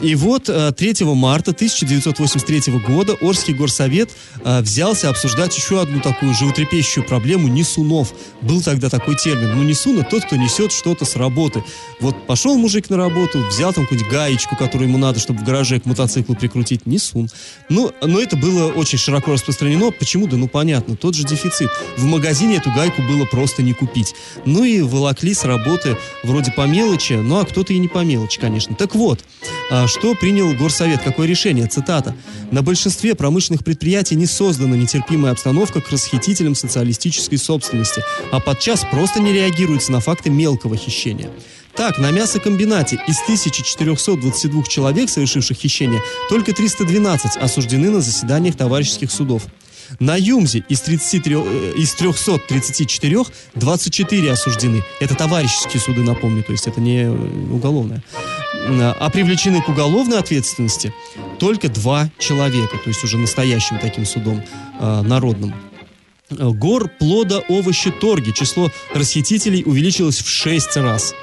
И 0.00 0.14
вот 0.14 0.48
э, 0.48 0.72
3 0.72 1.04
марта 1.04 1.50
1983 1.50 2.72
года 2.86 3.14
Орский 3.14 3.52
горсовет 3.52 4.10
э, 4.44 4.60
взялся 4.62 5.10
обсуждать 5.10 5.56
еще 5.56 5.82
одну 5.82 6.00
такую 6.00 6.34
животрепещущую 6.34 7.04
проблему 7.04 7.48
несунов. 7.48 8.14
Был 8.40 8.62
тогда 8.62 8.88
такой 8.88 9.16
термин. 9.16 9.54
Ну, 9.54 9.62
несун— 9.62 9.98
это 10.00 10.10
тот, 10.10 10.24
кто 10.24 10.36
несет 10.36 10.72
что-то 10.72 11.04
с 11.04 11.16
работы. 11.16 11.62
Вот 12.00 12.26
пошел 12.26 12.56
мужик 12.56 12.88
на 12.90 12.96
работу, 12.96 13.40
взял 13.48 13.72
там 13.72 13.84
какую-нибудь 13.84 14.12
гаечку, 14.12 14.56
которую 14.56 14.88
ему 14.88 14.98
надо, 14.98 15.20
чтобы 15.20 15.40
в 15.40 15.44
гараже 15.44 15.78
к 15.80 15.86
мотоциклу 15.86 16.34
прикрутить. 16.34 16.86
Несун. 16.86 17.28
Ну, 17.68 17.92
но 18.02 18.20
это 18.20 18.36
было 18.36 18.72
очень 18.72 18.98
широко 18.98 19.32
распространено. 19.32 19.90
Почему? 19.90 20.26
Да 20.26 20.36
ну 20.36 20.48
понятно, 20.48 20.96
тот 20.96 21.14
же 21.14 21.24
дефицит. 21.24 21.70
В 21.96 22.04
магазине 22.04 22.56
эту 22.56 22.70
гайку 22.70 23.02
было 23.02 23.24
просто 23.24 23.62
не 23.62 23.72
купить. 23.72 24.14
Ну 24.44 24.64
и 24.64 24.80
волокли 24.80 25.34
с 25.34 25.44
работы 25.44 25.96
вроде 26.22 26.50
по 26.52 26.66
мелочи, 26.66 27.14
ну 27.14 27.38
а 27.38 27.44
кто-то 27.44 27.72
и 27.72 27.78
не 27.78 27.88
по 27.88 28.04
мелочи, 28.04 28.40
конечно. 28.40 28.74
Так 28.74 28.94
вот, 28.94 29.20
а, 29.70 29.81
что 29.86 30.14
принял 30.14 30.52
горсовет, 30.54 31.02
какое 31.02 31.26
решение? 31.26 31.66
Цитата. 31.66 32.14
«На 32.50 32.62
большинстве 32.62 33.14
промышленных 33.14 33.64
предприятий 33.64 34.16
не 34.16 34.26
создана 34.26 34.76
нетерпимая 34.76 35.32
обстановка 35.32 35.80
к 35.80 35.90
расхитителям 35.90 36.54
социалистической 36.54 37.38
собственности, 37.38 38.02
а 38.30 38.40
подчас 38.40 38.86
просто 38.90 39.20
не 39.20 39.32
реагируется 39.32 39.92
на 39.92 40.00
факты 40.00 40.30
мелкого 40.30 40.76
хищения». 40.76 41.30
Так, 41.74 41.98
на 41.98 42.10
мясокомбинате 42.10 43.00
из 43.08 43.18
1422 43.22 44.62
человек, 44.64 45.08
совершивших 45.08 45.56
хищение, 45.56 46.02
только 46.28 46.52
312 46.52 47.38
осуждены 47.38 47.90
на 47.90 48.02
заседаниях 48.02 48.56
товарищеских 48.56 49.10
судов. 49.10 49.44
На 50.00 50.16
Юмзе 50.16 50.64
из, 50.68 50.80
33, 50.80 51.34
э, 51.34 51.72
из 51.76 51.94
334 51.94 53.24
24 53.54 54.30
осуждены. 54.30 54.82
Это 55.00 55.14
товарищеские 55.14 55.80
суды, 55.80 56.02
напомню, 56.02 56.42
то 56.42 56.52
есть 56.52 56.66
это 56.66 56.80
не 56.80 57.04
э, 57.04 57.10
уголовное. 57.10 58.02
А 58.68 59.10
привлечены 59.10 59.60
к 59.60 59.68
уголовной 59.68 60.18
ответственности 60.18 60.94
только 61.40 61.68
два 61.68 62.10
человека, 62.18 62.78
то 62.78 62.88
есть 62.88 63.02
уже 63.02 63.18
настоящим 63.18 63.78
таким 63.78 64.06
судом 64.06 64.42
э, 64.78 65.02
народным. 65.02 65.54
Гор, 66.30 66.88
плода, 66.88 67.42
овощи, 67.48 67.90
торги. 67.90 68.32
Число 68.32 68.70
расхитителей 68.94 69.62
увеличилось 69.66 70.20
в 70.20 70.28
6 70.28 70.76
раз. 70.76 71.14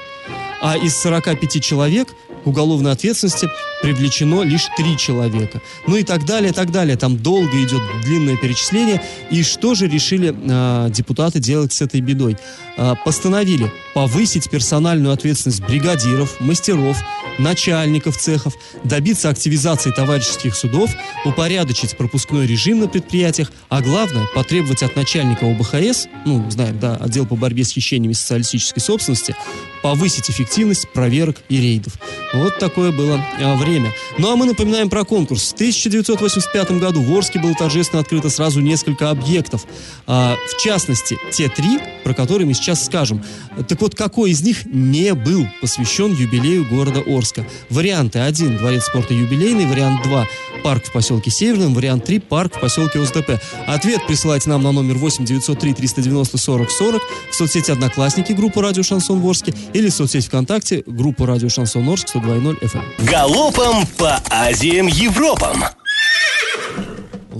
А 0.60 0.76
из 0.76 0.96
45 1.00 1.64
человек 1.64 2.08
к 2.42 2.46
уголовной 2.46 2.92
ответственности 2.92 3.48
привлечено 3.82 4.42
лишь 4.42 4.68
три 4.76 4.96
человека. 4.96 5.60
Ну 5.86 5.96
и 5.96 6.02
так 6.02 6.24
далее, 6.24 6.52
так 6.52 6.70
далее. 6.70 6.96
Там 6.96 7.16
долго 7.16 7.62
идет 7.62 7.82
длинное 8.04 8.36
перечисление. 8.36 9.02
И 9.30 9.42
что 9.42 9.74
же 9.74 9.88
решили 9.88 10.34
э, 10.34 10.90
депутаты 10.90 11.38
делать 11.38 11.72
с 11.72 11.80
этой 11.82 12.00
бедой? 12.00 12.36
Э, 12.76 12.94
постановили 13.04 13.70
повысить 13.94 14.48
персональную 14.48 15.12
ответственность 15.12 15.62
бригадиров, 15.62 16.40
мастеров, 16.40 16.96
начальников 17.38 18.16
цехов, 18.16 18.54
добиться 18.84 19.28
активизации 19.28 19.90
товарищеских 19.90 20.54
судов, 20.54 20.90
упорядочить 21.24 21.96
пропускной 21.96 22.46
режим 22.46 22.80
на 22.80 22.88
предприятиях, 22.88 23.52
а 23.68 23.82
главное, 23.82 24.26
потребовать 24.34 24.82
от 24.82 24.96
начальника 24.96 25.50
ОБХС, 25.50 26.06
ну, 26.24 26.50
знаем, 26.50 26.78
да, 26.78 26.96
отдел 26.96 27.26
по 27.26 27.36
борьбе 27.36 27.64
с 27.64 27.72
хищениями 27.72 28.14
социалистической 28.14 28.82
собственности, 28.82 29.34
повысить 29.82 30.30
эффективность 30.30 30.88
проверок 30.92 31.38
и 31.48 31.60
рейдов. 31.60 31.94
Вот 32.32 32.58
такое 32.58 32.92
было 32.92 33.24
а, 33.40 33.56
время. 33.56 33.92
Ну 34.18 34.30
а 34.30 34.36
мы 34.36 34.46
напоминаем 34.46 34.88
про 34.88 35.04
конкурс. 35.04 35.50
В 35.50 35.54
1985 35.54 36.72
году 36.72 37.02
в 37.02 37.16
Орске 37.16 37.40
было 37.40 37.54
торжественно 37.54 38.00
открыто 38.00 38.30
сразу 38.30 38.60
несколько 38.60 39.10
объектов. 39.10 39.66
А, 40.06 40.36
в 40.48 40.62
частности, 40.62 41.18
те 41.32 41.48
три, 41.48 41.78
про 42.04 42.14
которые 42.14 42.46
мы 42.46 42.54
сейчас 42.54 42.84
скажем. 42.84 43.24
Так 43.68 43.80
вот, 43.80 43.94
какой 43.94 44.30
из 44.30 44.42
них 44.42 44.64
не 44.66 45.14
был 45.14 45.46
посвящен 45.60 46.14
юбилею 46.14 46.66
города 46.68 47.00
Орска? 47.00 47.46
Варианты 47.68 48.20
1– 48.20 48.56
дворец 48.58 48.84
спорта 48.84 49.14
юбилейный, 49.14 49.66
вариант 49.66 50.02
2– 50.04 50.28
парк 50.62 50.84
в 50.86 50.92
поселке 50.92 51.30
Северном, 51.30 51.74
вариант 51.74 52.04
3– 52.04 52.18
парк 52.20 52.56
в 52.56 52.60
поселке 52.60 53.00
ОСДП. 53.00 53.40
Ответ 53.66 54.06
присылайте 54.06 54.50
нам 54.50 54.62
на 54.62 54.72
номер 54.72 54.96
8 54.96 55.24
903 55.24 55.74
390 55.74 56.38
40 56.38 56.70
40 56.70 57.02
в 57.30 57.34
соцсети 57.34 57.70
«Одноклассники» 57.70 58.32
группу 58.32 58.60
«Радио 58.60 58.82
Шансон 58.82 59.20
Ворске» 59.20 59.54
или 59.72 59.88
в 59.88 59.94
соцсети 59.94 60.26
ВКонтакте 60.26 60.82
группу 60.86 61.26
«Радио 61.26 61.48
Шансон 61.48 61.88
Орск» 61.88 62.14
102.0 62.14 62.60
FM. 62.60 63.04
Галопом 63.04 63.86
по 63.98 64.20
Азиям 64.30 64.86
Европам. 64.86 65.64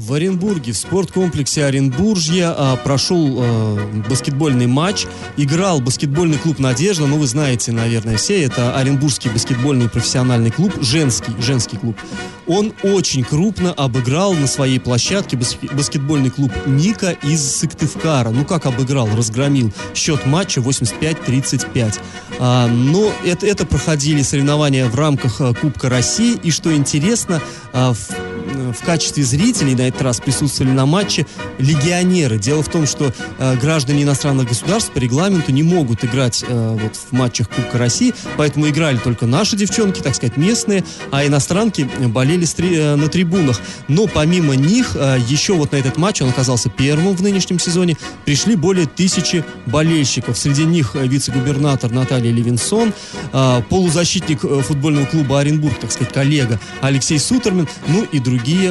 В 0.00 0.14
Оренбурге, 0.14 0.72
в 0.72 0.78
спорткомплексе 0.78 1.66
Оренбуржье 1.66 2.46
а, 2.46 2.76
прошел 2.76 3.36
а, 3.38 4.02
баскетбольный 4.08 4.66
матч. 4.66 5.06
Играл 5.36 5.82
баскетбольный 5.82 6.38
клуб 6.38 6.58
«Надежда». 6.58 7.06
Ну, 7.06 7.18
вы 7.18 7.26
знаете, 7.26 7.70
наверное, 7.70 8.16
все. 8.16 8.42
Это 8.42 8.74
Оренбургский 8.78 9.30
баскетбольный 9.30 9.90
профессиональный 9.90 10.50
клуб. 10.50 10.72
Женский, 10.80 11.32
женский 11.38 11.76
клуб. 11.76 11.98
Он 12.46 12.72
очень 12.82 13.24
крупно 13.24 13.74
обыграл 13.74 14.32
на 14.32 14.46
своей 14.46 14.80
площадке 14.80 15.36
баскетбольный 15.36 16.30
клуб 16.30 16.50
«Ника» 16.64 17.10
из 17.10 17.58
Сыктывкара. 17.58 18.30
Ну, 18.30 18.46
как 18.46 18.64
обыграл? 18.64 19.06
Разгромил. 19.14 19.70
Счет 19.94 20.24
матча 20.24 20.60
85-35. 20.60 22.00
А, 22.38 22.68
но 22.68 23.12
это, 23.22 23.46
это 23.46 23.66
проходили 23.66 24.22
соревнования 24.22 24.86
в 24.86 24.94
рамках 24.94 25.42
а, 25.42 25.52
Кубка 25.52 25.90
России. 25.90 26.40
И 26.42 26.50
что 26.50 26.74
интересно, 26.74 27.42
а, 27.74 27.92
в 27.92 28.29
в 28.72 28.84
качестве 28.84 29.24
зрителей 29.24 29.74
на 29.74 29.82
этот 29.82 30.02
раз 30.02 30.20
присутствовали 30.20 30.72
на 30.72 30.86
матче 30.86 31.26
легионеры. 31.58 32.38
Дело 32.38 32.62
в 32.62 32.68
том, 32.68 32.86
что 32.86 33.12
э, 33.38 33.56
граждане 33.56 34.02
иностранных 34.02 34.48
государств 34.48 34.92
по 34.92 34.98
регламенту 34.98 35.52
не 35.52 35.62
могут 35.62 36.04
играть 36.04 36.44
э, 36.46 36.78
вот 36.80 36.96
в 36.96 37.12
матчах 37.12 37.48
Кубка 37.48 37.78
России, 37.78 38.14
поэтому 38.36 38.68
играли 38.68 38.96
только 38.98 39.26
наши 39.26 39.56
девчонки, 39.56 40.00
так 40.00 40.14
сказать, 40.14 40.36
местные, 40.36 40.84
а 41.10 41.26
иностранки 41.26 41.88
болели 42.06 42.44
стри- 42.44 42.76
э, 42.76 42.96
на 42.96 43.08
трибунах. 43.08 43.60
Но 43.88 44.06
помимо 44.06 44.54
них, 44.56 44.92
э, 44.94 45.18
еще 45.28 45.54
вот 45.54 45.72
на 45.72 45.76
этот 45.76 45.96
матч, 45.96 46.22
он 46.22 46.30
оказался 46.30 46.70
первым 46.70 47.14
в 47.14 47.22
нынешнем 47.22 47.58
сезоне, 47.58 47.96
пришли 48.24 48.56
более 48.56 48.86
тысячи 48.86 49.44
болельщиков. 49.66 50.38
Среди 50.38 50.64
них 50.64 50.92
э, 50.94 51.06
вице-губернатор 51.06 51.90
Наталья 51.90 52.32
Левинсон, 52.32 52.92
э, 53.32 53.62
полузащитник 53.68 54.44
э, 54.44 54.62
футбольного 54.62 55.06
клуба 55.06 55.40
Оренбург, 55.40 55.78
так 55.80 55.92
сказать, 55.92 56.12
коллега 56.12 56.60
Алексей 56.80 57.18
Сутермин, 57.18 57.68
ну 57.88 58.04
и 58.04 58.18
другие, 58.18 58.29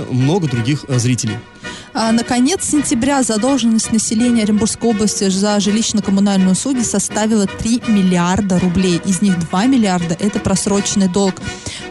много 0.10 0.48
других 0.48 0.86
э, 0.88 1.00
зрителей. 1.00 1.38
А, 1.94 2.12
наконец 2.12 2.64
сентября 2.70 3.24
задолженность 3.24 3.92
населения 3.92 4.44
Оренбургской 4.44 4.90
области 4.90 5.30
за 5.30 5.58
жилищно-коммунальные 5.58 6.52
услуги 6.52 6.82
составила 6.82 7.48
3 7.48 7.84
миллиарда 7.88 8.60
рублей. 8.60 9.02
Из 9.06 9.22
них 9.22 9.40
2 9.40 9.66
миллиарда– 9.66 10.16
это 10.20 10.40
просроченный 10.40 11.08
долг. 11.08 11.36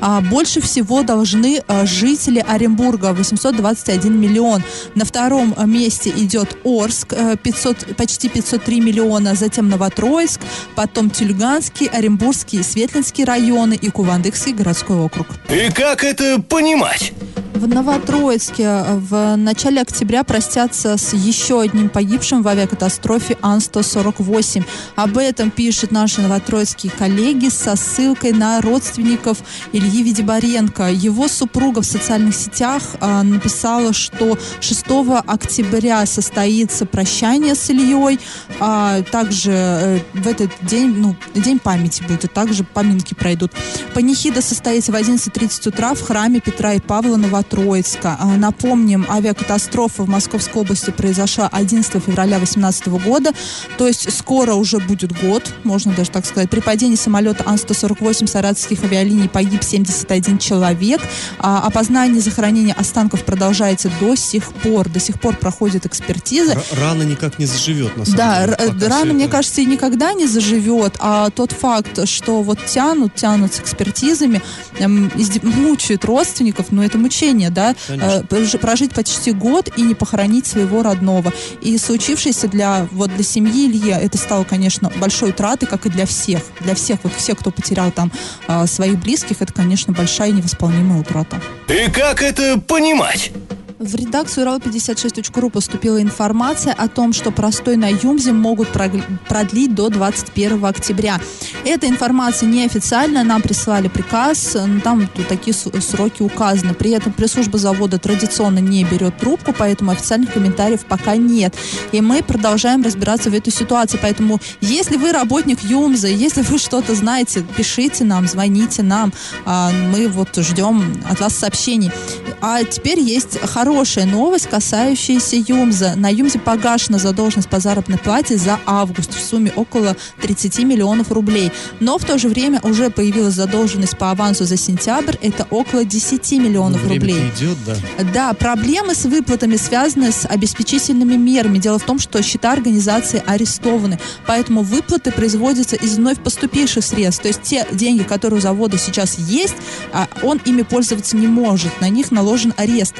А, 0.00 0.20
больше 0.20 0.60
всего 0.60 1.02
должны 1.02 1.62
а, 1.66 1.86
жители 1.86 2.44
Оренбурга– 2.46 3.12
821 3.14 4.18
миллион. 4.18 4.62
На 4.94 5.04
втором 5.04 5.54
месте 5.66 6.10
идет 6.10 6.56
Орск– 6.64 7.14
500, 7.42 7.96
почти 7.96 8.28
503 8.28 8.80
миллиона. 8.80 9.34
Затем 9.34 9.68
Новотроицк, 9.68 10.40
потом 10.74 11.10
Тюльганский, 11.10 11.86
Оренбургский, 11.86 12.62
Светлинский 12.62 13.24
районы 13.24 13.74
и 13.74 13.90
Кувандыкский 13.90 14.52
городской 14.52 14.96
округ. 14.96 15.26
И 15.48 15.70
как 15.72 16.04
это 16.04 16.40
понимать? 16.40 17.12
В 17.58 17.66
Новотроицке 17.66 18.62
э, 18.62 18.98
в 18.98 19.34
начале 19.36 19.80
октября 19.88 20.22
простятся 20.22 20.96
с 20.96 21.14
еще 21.14 21.60
одним 21.60 21.88
погибшим 21.88 22.42
в 22.42 22.48
авиакатастрофе 22.48 23.38
Ан-148. 23.42 24.64
Об 24.96 25.18
этом 25.18 25.50
пишут 25.50 25.90
наши 25.90 26.20
новотроицкие 26.20 26.92
коллеги 26.92 27.48
со 27.48 27.74
ссылкой 27.74 28.32
на 28.32 28.60
родственников 28.60 29.38
Ильи 29.72 30.02
Видибаренко. 30.02 30.90
Его 30.90 31.26
супруга 31.28 31.80
в 31.80 31.86
социальных 31.86 32.34
сетях 32.34 32.82
а, 33.00 33.22
написала, 33.22 33.92
что 33.92 34.38
6 34.60 34.84
октября 35.26 36.04
состоится 36.06 36.84
прощание 36.84 37.54
с 37.54 37.70
Ильей. 37.70 38.20
А, 38.60 39.02
также 39.02 39.52
э, 39.52 39.98
в 40.12 40.26
этот 40.28 40.50
день, 40.62 40.94
ну, 40.96 41.16
день 41.34 41.58
памяти 41.58 42.02
будет, 42.02 42.24
и 42.24 42.28
также 42.28 42.64
поминки 42.64 43.14
пройдут. 43.14 43.52
Панихида 43.94 44.42
состоится 44.42 44.92
в 44.92 44.94
11.30 44.94 45.68
утра 45.68 45.94
в 45.94 46.02
храме 46.02 46.40
Петра 46.40 46.74
и 46.74 46.80
Павла 46.80 47.16
Новотроицка 47.16 47.88
Троицка. 47.98 48.16
А, 48.18 48.26
напомним, 48.36 49.06
авиакатастрофа 49.08 49.77
в 49.86 50.08
Московской 50.08 50.62
области 50.62 50.90
произошла 50.90 51.48
11 51.52 51.92
февраля 52.02 52.38
2018 52.38 52.88
года, 52.88 53.32
то 53.76 53.86
есть 53.86 54.12
скоро 54.16 54.54
уже 54.54 54.78
будет 54.78 55.12
год, 55.20 55.52
можно 55.64 55.92
даже 55.92 56.10
так 56.10 56.26
сказать. 56.26 56.50
При 56.50 56.60
падении 56.60 56.96
самолета 56.96 57.44
Ан-148 57.46 58.26
саратовских 58.26 58.82
авиалиний 58.82 59.28
погиб 59.28 59.62
71 59.62 60.38
человек. 60.38 61.00
А 61.38 61.60
опознание 61.60 62.20
захоронения 62.20 62.74
останков 62.74 63.24
продолжается 63.24 63.90
до 64.00 64.16
сих 64.16 64.52
пор. 64.54 64.88
До 64.88 64.98
сих 64.98 65.20
пор 65.20 65.36
проходит 65.36 65.86
экспертиза. 65.86 66.52
Р- 66.52 66.62
рана 66.72 67.02
никак 67.02 67.38
не 67.38 67.46
заживет, 67.46 67.96
на 67.96 68.04
самом 68.04 68.18
да, 68.18 68.46
деле. 68.46 68.72
Да, 68.72 68.88
рана, 68.88 69.12
мне 69.12 69.28
кажется, 69.28 69.60
и 69.60 69.66
никогда 69.66 70.12
не 70.12 70.26
заживет, 70.26 70.96
а 70.98 71.30
тот 71.30 71.52
факт, 71.52 72.08
что 72.08 72.42
вот 72.42 72.64
тянут, 72.64 73.14
тянут 73.14 73.54
с 73.54 73.60
экспертизами, 73.60 74.42
эм, 74.78 75.12
мучают 75.42 76.04
родственников, 76.04 76.66
но 76.70 76.84
это 76.84 76.98
мучение 76.98 77.18
мучение, 77.28 77.50
да, 77.50 77.74
Конечно. 77.86 78.24
э, 78.30 78.58
прожить 78.58 78.92
почти 78.92 79.32
год 79.32 79.67
и 79.76 79.82
не 79.82 79.94
похоронить 79.94 80.46
своего 80.46 80.82
родного. 80.82 81.32
И 81.60 81.76
случившееся 81.78 82.48
для, 82.48 82.88
вот 82.92 83.14
для 83.14 83.24
семьи 83.24 83.66
Ильи 83.68 83.90
это 83.90 84.18
стало, 84.18 84.44
конечно, 84.44 84.90
большой 84.96 85.30
утратой, 85.30 85.68
как 85.68 85.86
и 85.86 85.88
для 85.88 86.06
всех. 86.06 86.42
Для 86.60 86.74
всех, 86.74 87.00
вот 87.02 87.12
всех, 87.14 87.38
кто 87.38 87.50
потерял 87.50 87.90
там 87.90 88.12
э, 88.46 88.66
своих 88.66 88.98
близких, 88.98 89.42
это, 89.42 89.52
конечно, 89.52 89.92
большая 89.92 90.30
невосполнимая 90.30 91.00
утрата. 91.00 91.40
И 91.68 91.90
как 91.90 92.22
это 92.22 92.60
понимать? 92.60 93.32
В 93.78 93.94
редакцию 93.94 94.44
РАО56.ру 94.46 95.50
поступила 95.50 96.02
информация 96.02 96.72
о 96.72 96.88
том, 96.88 97.12
что 97.12 97.30
простой 97.30 97.76
на 97.76 97.88
Юмзе 97.88 98.32
могут 98.32 98.70
продлить 98.70 99.74
до 99.74 99.88
21 99.88 100.64
октября. 100.64 101.20
Эта 101.64 101.86
информация 101.86 102.48
неофициальная, 102.48 103.22
нам 103.22 103.40
прислали 103.40 103.86
приказ, 103.86 104.56
там 104.82 105.08
такие 105.28 105.54
сроки 105.54 106.22
указаны. 106.22 106.74
При 106.74 106.90
этом 106.90 107.12
пресс-служба 107.12 107.58
завода 107.58 107.98
традиционно 107.98 108.58
не 108.58 108.82
берет 108.82 109.16
трубку, 109.18 109.54
поэтому 109.56 109.92
официальных 109.92 110.32
комментариев 110.32 110.84
пока 110.84 111.14
нет. 111.14 111.54
И 111.92 112.00
мы 112.00 112.24
продолжаем 112.24 112.82
разбираться 112.82 113.30
в 113.30 113.34
этой 113.34 113.52
ситуации. 113.52 113.98
Поэтому, 114.02 114.40
если 114.60 114.96
вы 114.96 115.12
работник 115.12 115.62
Юмза, 115.62 116.08
если 116.08 116.42
вы 116.42 116.58
что-то 116.58 116.96
знаете, 116.96 117.46
пишите 117.56 118.02
нам, 118.02 118.26
звоните 118.26 118.82
нам. 118.82 119.12
А, 119.44 119.70
мы 119.92 120.08
вот 120.08 120.34
ждем 120.34 121.00
от 121.08 121.20
вас 121.20 121.34
сообщений. 121.34 121.92
А 122.40 122.62
теперь 122.64 123.00
есть 123.00 123.38
хорошая 123.40 124.06
новость, 124.06 124.48
касающаяся 124.48 125.36
ЮМЗа. 125.36 125.94
На 125.96 126.10
ЮМЗе 126.12 126.38
погашена 126.38 126.98
задолженность 126.98 127.48
по 127.48 127.58
заработной 127.58 127.98
плате 127.98 128.36
за 128.36 128.60
август 128.66 129.14
в 129.14 129.20
сумме 129.20 129.52
около 129.56 129.96
30 130.20 130.60
миллионов 130.60 131.10
рублей. 131.10 131.52
Но 131.80 131.98
в 131.98 132.04
то 132.04 132.18
же 132.18 132.28
время 132.28 132.60
уже 132.62 132.90
появилась 132.90 133.34
задолженность 133.34 133.98
по 133.98 134.10
авансу 134.10 134.44
за 134.44 134.56
сентябрь. 134.56 135.16
Это 135.20 135.46
около 135.50 135.84
10 135.84 136.32
миллионов 136.32 136.82
ну, 136.84 136.90
рублей. 136.90 137.30
идет, 137.36 137.56
да. 137.66 137.76
Да, 138.14 138.32
проблемы 138.34 138.94
с 138.94 139.04
выплатами 139.04 139.56
связаны 139.56 140.12
с 140.12 140.26
обеспечительными 140.26 141.14
мерами. 141.14 141.58
Дело 141.58 141.78
в 141.78 141.84
том, 141.84 141.98
что 141.98 142.22
счета 142.22 142.52
организации 142.52 143.22
арестованы. 143.26 143.98
Поэтому 144.26 144.62
выплаты 144.62 145.10
производятся 145.10 145.76
из 145.76 145.96
вновь 145.96 146.18
поступивших 146.18 146.84
средств. 146.84 147.22
То 147.22 147.28
есть 147.28 147.42
те 147.42 147.66
деньги, 147.72 148.02
которые 148.02 148.38
у 148.38 148.40
завода 148.40 148.78
сейчас 148.78 149.18
есть, 149.18 149.56
а 149.92 150.06
он 150.22 150.40
ими 150.44 150.62
пользоваться 150.62 151.16
не 151.16 151.26
может. 151.26 151.80
На 151.80 151.88
них 151.88 152.10
наложен 152.28 152.52
арест. 152.56 152.94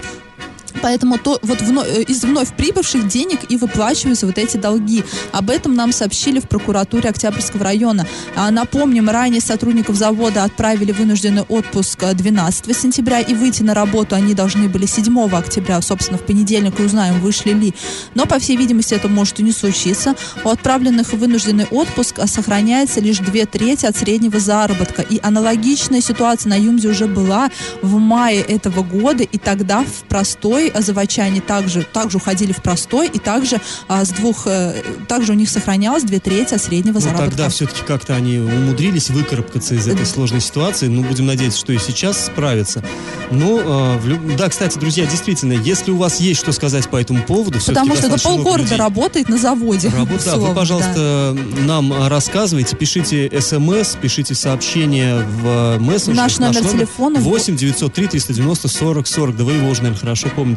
Поэтому 0.82 1.18
то, 1.18 1.38
вот 1.42 1.60
вно- 1.62 1.84
э, 1.84 2.02
из 2.02 2.24
вновь 2.24 2.54
прибывших 2.54 3.08
денег 3.08 3.40
и 3.48 3.56
выплачиваются 3.56 4.26
вот 4.26 4.38
эти 4.38 4.56
долги. 4.56 5.04
Об 5.32 5.50
этом 5.50 5.74
нам 5.74 5.92
сообщили 5.92 6.40
в 6.40 6.48
прокуратуре 6.48 7.10
Октябрьского 7.10 7.64
района. 7.64 8.06
А, 8.36 8.50
напомним, 8.50 9.08
ранее 9.08 9.40
сотрудников 9.40 9.96
завода 9.96 10.44
отправили 10.44 10.92
вынужденный 10.92 11.42
отпуск 11.42 12.02
э, 12.02 12.14
12 12.14 12.76
сентября 12.76 13.20
и 13.20 13.34
выйти 13.34 13.62
на 13.62 13.74
работу 13.74 14.14
они 14.14 14.34
должны 14.34 14.68
были 14.68 14.86
7 14.86 15.18
октября. 15.34 15.80
Собственно, 15.80 16.18
в 16.18 16.22
понедельник 16.22 16.78
и 16.80 16.82
узнаем, 16.82 17.20
вышли 17.20 17.52
ли. 17.52 17.74
Но, 18.14 18.26
по 18.26 18.38
всей 18.38 18.56
видимости, 18.56 18.94
это 18.94 19.08
может 19.08 19.40
и 19.40 19.42
не 19.42 19.52
случиться. 19.52 20.14
У 20.44 20.48
отправленных 20.48 21.12
в 21.12 21.18
вынужденный 21.18 21.66
отпуск 21.70 22.18
а, 22.18 22.26
сохраняется 22.26 23.00
лишь 23.00 23.18
две 23.18 23.46
трети 23.46 23.86
от 23.86 23.96
среднего 23.96 24.38
заработка. 24.38 25.02
И 25.02 25.18
аналогичная 25.22 26.00
ситуация 26.00 26.50
на 26.50 26.54
Юмзе 26.58 26.88
уже 26.88 27.06
была 27.06 27.50
в 27.82 27.98
мае 27.98 28.40
этого 28.40 28.82
года, 28.82 29.24
и 29.24 29.38
тогда 29.38 29.82
в 29.82 30.08
простой 30.08 30.57
а, 30.68 30.80
заводчане 30.82 31.40
также, 31.40 31.82
также 31.84 32.16
уходили 32.18 32.52
в 32.52 32.62
простой, 32.62 33.08
и 33.08 33.18
также 33.18 33.60
а, 33.86 34.04
с 34.04 34.10
двух, 34.10 34.46
э, 34.46 34.82
также 35.08 35.32
у 35.32 35.34
них 35.34 35.48
сохранялось 35.48 36.02
две 36.02 36.18
трети 36.20 36.54
от 36.54 36.62
среднего 36.62 36.94
Ну, 36.94 37.00
заработка. 37.00 37.30
тогда 37.30 37.48
все-таки 37.48 37.82
как-то 37.86 38.14
они 38.16 38.38
умудрились 38.38 39.10
выкарабкаться 39.10 39.74
из 39.74 39.86
этой 39.86 40.04
сложной 40.06 40.40
ситуации. 40.40 40.88
Ну, 40.88 41.02
будем 41.04 41.26
надеяться, 41.26 41.58
что 41.58 41.72
и 41.72 41.78
сейчас 41.78 42.26
справятся. 42.26 42.82
Ну, 43.30 43.60
э, 43.60 43.98
в 43.98 44.08
люб- 44.08 44.36
да, 44.36 44.48
кстати, 44.48 44.78
друзья, 44.78 45.06
действительно, 45.06 45.52
если 45.52 45.90
у 45.90 45.96
вас 45.96 46.20
есть 46.20 46.40
что 46.40 46.52
сказать 46.52 46.88
по 46.88 46.96
этому 46.96 47.22
поводу, 47.22 47.58
Потому 47.64 47.94
что 47.96 48.06
это 48.08 48.22
полгорода 48.22 48.62
людей- 48.62 48.76
работает 48.76 49.28
на 49.28 49.38
заводе. 49.38 49.88
Работа, 49.96 50.24
да, 50.24 50.36
вы, 50.36 50.54
пожалуйста, 50.54 51.36
нам 51.66 51.92
а, 51.92 52.08
рассказывайте, 52.08 52.74
пишите 52.76 53.30
смс, 53.40 53.96
пишите 54.00 54.34
сообщения 54.34 55.16
в 55.42 55.46
э, 55.46 55.78
мессенджер. 55.78 56.14
Наш 56.22 56.38
номер 56.38 56.64
телефона 56.64 57.20
8 57.20 57.56
903 57.56 58.06
390 58.08 58.68
40 58.68 59.06
40. 59.06 59.36
Да 59.36 59.44
вы 59.44 59.52
его 59.52 59.68
уже, 59.68 59.82
наверное, 59.82 60.00
хорошо 60.00 60.28
помните. 60.34 60.47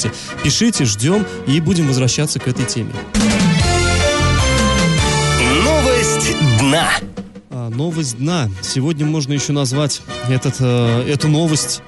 Пишите, 0.43 0.85
ждем 0.85 1.25
и 1.47 1.59
будем 1.59 1.87
возвращаться 1.87 2.39
к 2.39 2.47
этой 2.47 2.65
теме. 2.65 2.91
Новость 5.63 6.35
дна. 6.59 6.89
А, 7.49 7.69
новость 7.69 8.17
дна. 8.17 8.49
Сегодня 8.61 9.05
можно 9.05 9.33
еще 9.33 9.51
назвать 9.51 10.01
этот, 10.29 10.55
э, 10.59 11.05
эту 11.11 11.27
новость 11.27 11.81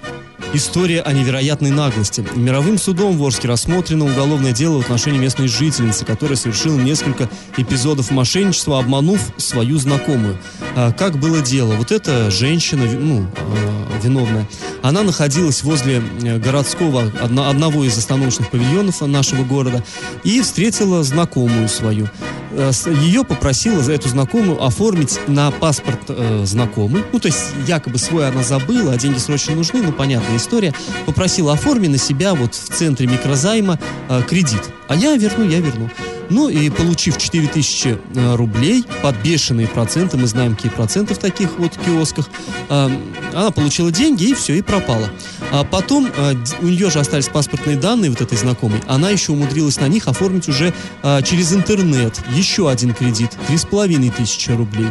История 0.56 1.02
о 1.02 1.12
невероятной 1.13 1.72
наглости. 1.72 2.24
Мировым 2.36 2.78
судом 2.78 3.18
в 3.18 3.24
Орске 3.24 3.48
рассмотрено 3.48 4.06
уголовное 4.06 4.52
дело 4.52 4.80
в 4.80 4.82
отношении 4.86 5.18
местной 5.18 5.48
жительницы, 5.48 6.06
которая 6.06 6.36
совершила 6.36 6.78
несколько 6.80 7.28
эпизодов 7.58 8.12
мошенничества, 8.12 8.78
обманув 8.78 9.20
свою 9.38 9.80
знакомую. 9.80 10.38
А, 10.76 10.92
как 10.92 11.18
было 11.18 11.42
дело? 11.42 11.74
Вот 11.74 11.92
эта 11.92 12.30
женщина, 12.30 12.84
ну, 12.86 13.26
э, 13.36 14.00
виновная, 14.04 14.48
она 14.84 15.02
находилась 15.02 15.63
возле 15.63 16.04
э, 16.22 16.38
городского, 16.38 17.12
одно- 17.20 17.50
одного 17.50 17.84
из 17.84 17.98
остановочных 17.98 18.52
павильонов 18.52 19.02
нашего 19.02 19.44
города 19.44 19.84
и 20.24 20.39
встретила 20.42 21.04
знакомую 21.04 21.68
свою. 21.68 22.10
Э, 22.52 22.72
Ее 23.02 23.24
попросила 23.24 23.82
за 23.82 23.94
эту 23.94 24.10
знакомую 24.10 24.63
оформить 24.63 25.20
на 25.28 25.50
паспорт 25.50 26.02
э, 26.10 26.44
знакомый. 26.46 27.04
Ну, 27.12 27.20
то 27.20 27.28
есть, 27.28 27.44
якобы 27.68 27.98
свой 27.98 28.28
она 28.28 28.44
забыла, 28.44 28.94
а 28.94 28.98
деньги 28.98 29.18
срочно 29.18 29.56
нужны, 29.56 29.82
ну, 29.82 29.92
понятная 29.92 30.38
история. 30.44 30.74
Попросила 31.06 31.54
оформи 31.54 31.88
на 31.88 31.98
себя 31.98 32.36
вот 32.36 32.54
в 32.54 32.70
центре 32.70 33.08
микрозайма 33.08 33.80
э, 34.10 34.22
кредит. 34.28 34.62
А 34.88 34.96
я 34.96 35.16
верну, 35.16 35.50
я 35.50 35.60
верну. 35.60 35.90
Ну 36.30 36.50
и 36.50 36.70
получив 36.70 37.18
4000 37.18 37.88
э, 37.88 38.36
рублей 38.36 38.86
под 39.02 39.16
бешеные 39.24 39.68
проценты, 39.68 40.18
мы 40.18 40.28
знаем, 40.28 40.56
какие 40.56 40.72
проценты 40.72 41.14
в 41.14 41.18
таких 41.18 41.58
вот 41.58 41.78
киосках, 41.78 42.30
э, 42.70 42.90
она 43.34 43.52
получила 43.52 43.92
деньги 43.92 44.26
и 44.26 44.34
все, 44.34 44.56
и 44.56 44.62
пропала. 44.62 45.10
А 45.52 45.64
потом 45.64 46.08
э, 46.16 46.36
у 46.62 46.66
нее 46.66 46.90
же 46.90 47.00
остались 47.00 47.28
паспортные 47.28 47.78
данные 47.78 48.10
вот 48.10 48.22
этой 48.22 48.38
знакомой, 48.38 48.82
она 48.88 49.10
еще 49.10 49.32
умудрилась 49.32 49.80
на 49.80 49.88
них 49.88 50.08
оформить 50.08 50.48
уже 50.48 50.74
э, 51.04 51.22
через 51.24 51.54
интернет 51.54 52.20
еще 52.36 52.70
один 52.70 52.94
кредит, 52.94 53.32
3500 53.48 54.58
рублей. 54.58 54.90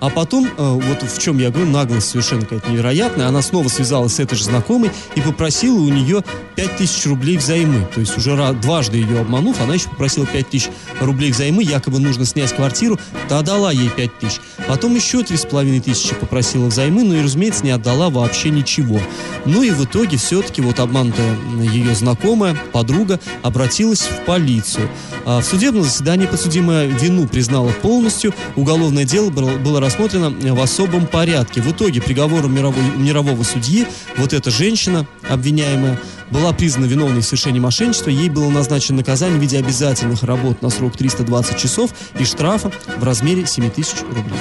А 0.00 0.10
потом, 0.10 0.46
э, 0.46 0.50
вот 0.56 1.02
в 1.02 1.20
чем 1.20 1.38
я 1.38 1.50
говорю, 1.50 1.70
наглость 1.70 2.10
совершенно 2.10 2.42
какая-то 2.42 2.70
невероятная, 2.70 3.28
она 3.28 3.42
снова 3.42 3.68
связалась 3.68 4.14
с 4.14 4.20
этой 4.20 4.36
же 4.36 4.44
знакомой 4.44 4.90
и 5.14 5.20
попросила 5.20 5.78
у 5.78 5.88
нее 5.88 6.22
5000 6.56 7.06
рублей 7.06 7.36
взаймы. 7.38 7.86
То 7.94 8.00
есть 8.00 8.16
уже 8.16 8.36
дважды 8.60 8.98
ее 8.98 9.20
обманув, 9.20 9.60
она 9.60 9.74
еще 9.74 9.88
попросила 9.88 10.26
5000 10.26 10.70
рублей 11.00 11.32
взаймы, 11.32 11.62
якобы 11.62 11.98
нужно 11.98 12.24
снять 12.24 12.52
квартиру, 12.54 12.98
та 13.28 13.42
дала 13.42 13.72
ей 13.72 13.88
5000. 13.88 14.40
Потом 14.66 14.94
еще 14.94 15.22
3500 15.22 16.18
попросила 16.18 16.66
взаймы, 16.66 17.04
но 17.04 17.14
и, 17.14 17.22
разумеется, 17.22 17.64
не 17.64 17.70
отдала 17.70 18.10
вообще 18.10 18.50
ничего. 18.50 19.00
Ну 19.44 19.62
и 19.62 19.70
в 19.70 19.84
итоге 19.84 20.16
все-таки 20.16 20.60
вот 20.60 20.80
обманутая 20.80 21.36
ее 21.60 21.94
знакомая, 21.94 22.56
подруга, 22.72 23.20
обратилась 23.42 24.00
в 24.02 24.24
полицию. 24.24 24.88
А 25.24 25.40
в 25.40 25.44
судебном 25.44 25.84
заседании 25.84 26.26
подсудимая 26.26 26.86
вину 26.86 27.26
признала 27.26 27.70
полностью, 27.82 28.34
уголовное 28.56 29.04
дело 29.04 29.30
было 29.30 29.80
рассмотрено 29.86 30.30
в 30.30 30.60
особом 30.60 31.06
порядке. 31.06 31.62
В 31.62 31.70
итоге 31.70 32.02
приговором 32.02 32.54
мировой, 32.54 32.82
мирового 32.96 33.42
судьи 33.44 33.86
вот 34.16 34.32
эта 34.32 34.50
женщина, 34.50 35.06
обвиняемая, 35.28 35.98
была 36.30 36.52
признана 36.52 36.86
виновной 36.86 37.22
в 37.22 37.24
совершении 37.24 37.60
мошенничества, 37.60 38.10
ей 38.10 38.28
было 38.28 38.50
назначено 38.50 38.98
наказание 38.98 39.38
в 39.38 39.42
виде 39.42 39.58
обязательных 39.58 40.24
работ 40.24 40.60
на 40.60 40.70
срок 40.70 40.96
320 40.96 41.56
часов 41.56 41.90
и 42.18 42.24
штрафа 42.24 42.72
в 42.96 43.04
размере 43.04 43.46
7 43.46 43.70
тысяч 43.70 43.94
рублей. 44.02 44.38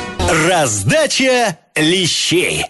Раздача 0.47 1.59
лещей. 1.75 2.63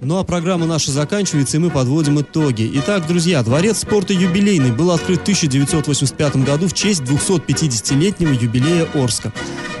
Ну 0.00 0.18
а 0.18 0.24
программа 0.24 0.66
наша 0.66 0.92
заканчивается, 0.92 1.56
и 1.56 1.60
мы 1.60 1.70
подводим 1.70 2.20
итоги. 2.20 2.70
Итак, 2.74 3.06
друзья, 3.08 3.42
Дворец 3.42 3.78
спорта 3.78 4.12
юбилейный 4.12 4.70
был 4.70 4.90
открыт 4.90 5.20
в 5.20 5.22
1985 5.22 6.36
году 6.44 6.68
в 6.68 6.74
честь 6.74 7.02
250-летнего 7.02 8.32
юбилея 8.32 8.86
Орска. 8.94 9.32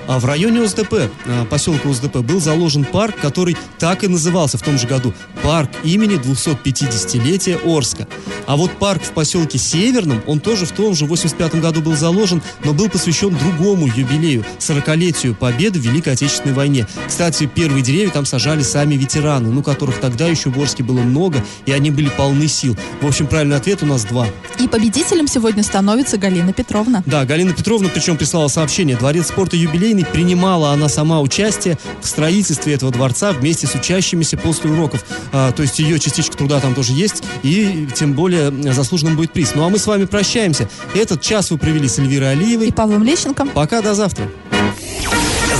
А 0.06 0.18
в 0.18 0.24
районе 0.24 0.62
ОСДП, 0.62 1.10
а, 1.26 1.44
поселка 1.46 1.88
ОСДП, 1.88 2.18
был 2.18 2.40
заложен 2.40 2.84
парк, 2.84 3.16
который 3.20 3.56
так 3.78 4.04
и 4.04 4.08
назывался 4.08 4.58
в 4.58 4.62
том 4.62 4.78
же 4.78 4.86
году. 4.86 5.14
Парк 5.42 5.70
имени 5.82 6.16
250-летия 6.16 7.58
Орска. 7.64 8.06
А 8.46 8.56
вот 8.56 8.72
парк 8.72 9.02
в 9.02 9.12
поселке 9.12 9.58
Северном, 9.58 10.22
он 10.26 10.40
тоже 10.40 10.66
в 10.66 10.72
том 10.72 10.94
же 10.94 11.06
85 11.06 11.60
году 11.60 11.80
был 11.80 11.96
заложен, 11.96 12.42
но 12.64 12.72
был 12.72 12.88
посвящен 12.88 13.36
другому 13.36 13.86
юбилею, 13.86 14.44
40-летию 14.58 15.34
победы 15.34 15.80
в 15.80 15.82
Великой 15.82 16.12
Отечественной 16.12 16.54
войне. 16.54 16.86
Кстати, 17.06 17.46
первые 17.46 17.82
деревья 17.82 18.10
там 18.10 18.26
сажали 18.26 18.62
сами 18.62 18.94
ветераны, 18.94 19.50
ну, 19.50 19.62
которых 19.62 20.00
тогда 20.00 20.26
еще 20.26 20.50
в 20.50 20.60
Орске 20.60 20.82
было 20.82 21.00
много, 21.00 21.42
и 21.66 21.72
они 21.72 21.90
были 21.90 22.08
полны 22.10 22.48
сил. 22.48 22.76
В 23.00 23.06
общем, 23.06 23.26
правильный 23.26 23.56
ответ 23.56 23.82
у 23.82 23.86
нас 23.86 24.04
два. 24.04 24.26
И 24.58 24.68
победителем 24.68 25.26
сегодня 25.26 25.62
становится 25.62 26.18
Галина 26.18 26.52
Петровна. 26.52 27.02
Да, 27.06 27.24
Галина 27.24 27.52
Петровна 27.52 27.88
причем 27.92 28.16
прислала 28.16 28.48
сообщение. 28.48 28.96
Дворец 28.96 29.28
спорта 29.28 29.56
юбилейный 29.94 30.04
принимала 30.04 30.72
она 30.72 30.88
сама 30.88 31.20
участие 31.20 31.78
в 32.00 32.06
строительстве 32.06 32.74
этого 32.74 32.92
дворца 32.92 33.32
вместе 33.32 33.66
с 33.66 33.74
учащимися 33.74 34.36
после 34.36 34.70
уроков. 34.70 35.04
А, 35.32 35.52
то 35.52 35.62
есть 35.62 35.78
ее 35.78 35.98
частичка 35.98 36.36
труда 36.36 36.60
там 36.60 36.74
тоже 36.74 36.92
есть, 36.92 37.22
и 37.42 37.88
тем 37.94 38.14
более 38.14 38.50
заслуженным 38.72 39.16
будет 39.16 39.32
приз. 39.32 39.52
Ну 39.54 39.64
а 39.64 39.68
мы 39.68 39.78
с 39.78 39.86
вами 39.86 40.04
прощаемся. 40.04 40.68
Этот 40.94 41.20
час 41.20 41.50
вы 41.50 41.58
провели 41.58 41.88
с 41.88 41.98
Эльвирой 41.98 42.28
И 42.28 42.32
Алиевой. 42.32 42.72
Павлом 42.72 43.02
Лещенко. 43.02 43.46
Пока, 43.46 43.82
до 43.82 43.94
завтра. 43.94 44.28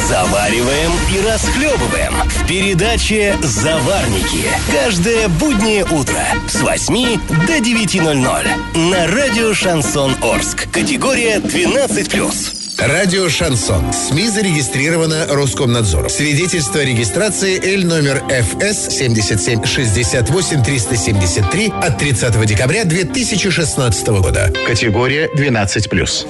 Завариваем 0.09 0.91
и 1.15 1.27
расхлебываем 1.27 2.13
в 2.29 2.47
передаче 2.47 3.37
«Заварники». 3.43 4.45
Каждое 4.71 5.29
буднее 5.29 5.85
утро 5.85 6.21
с 6.49 6.61
8 6.61 7.21
до 7.47 7.59
9.00 7.59 8.91
на 8.91 9.07
радио 9.07 9.55
«Шансон 9.55 10.15
Орск». 10.21 10.69
Категория 10.71 11.39
12+. 11.39 12.64
Радио 12.79 13.29
«Шансон». 13.29 13.93
СМИ 13.93 14.29
зарегистрировано 14.29 15.27
Роскомнадзором. 15.29 16.09
Свидетельство 16.09 16.81
о 16.81 16.85
регистрации 16.85 17.61
Л 17.77 17.87
номер 17.87 18.23
ФС 18.29 18.89
7768 18.97 20.63
373 20.63 21.73
от 21.81 21.99
30 21.99 22.47
декабря 22.47 22.85
2016 22.85 24.07
года. 24.09 24.53
Категория 24.67 25.31
12+. 25.37 26.23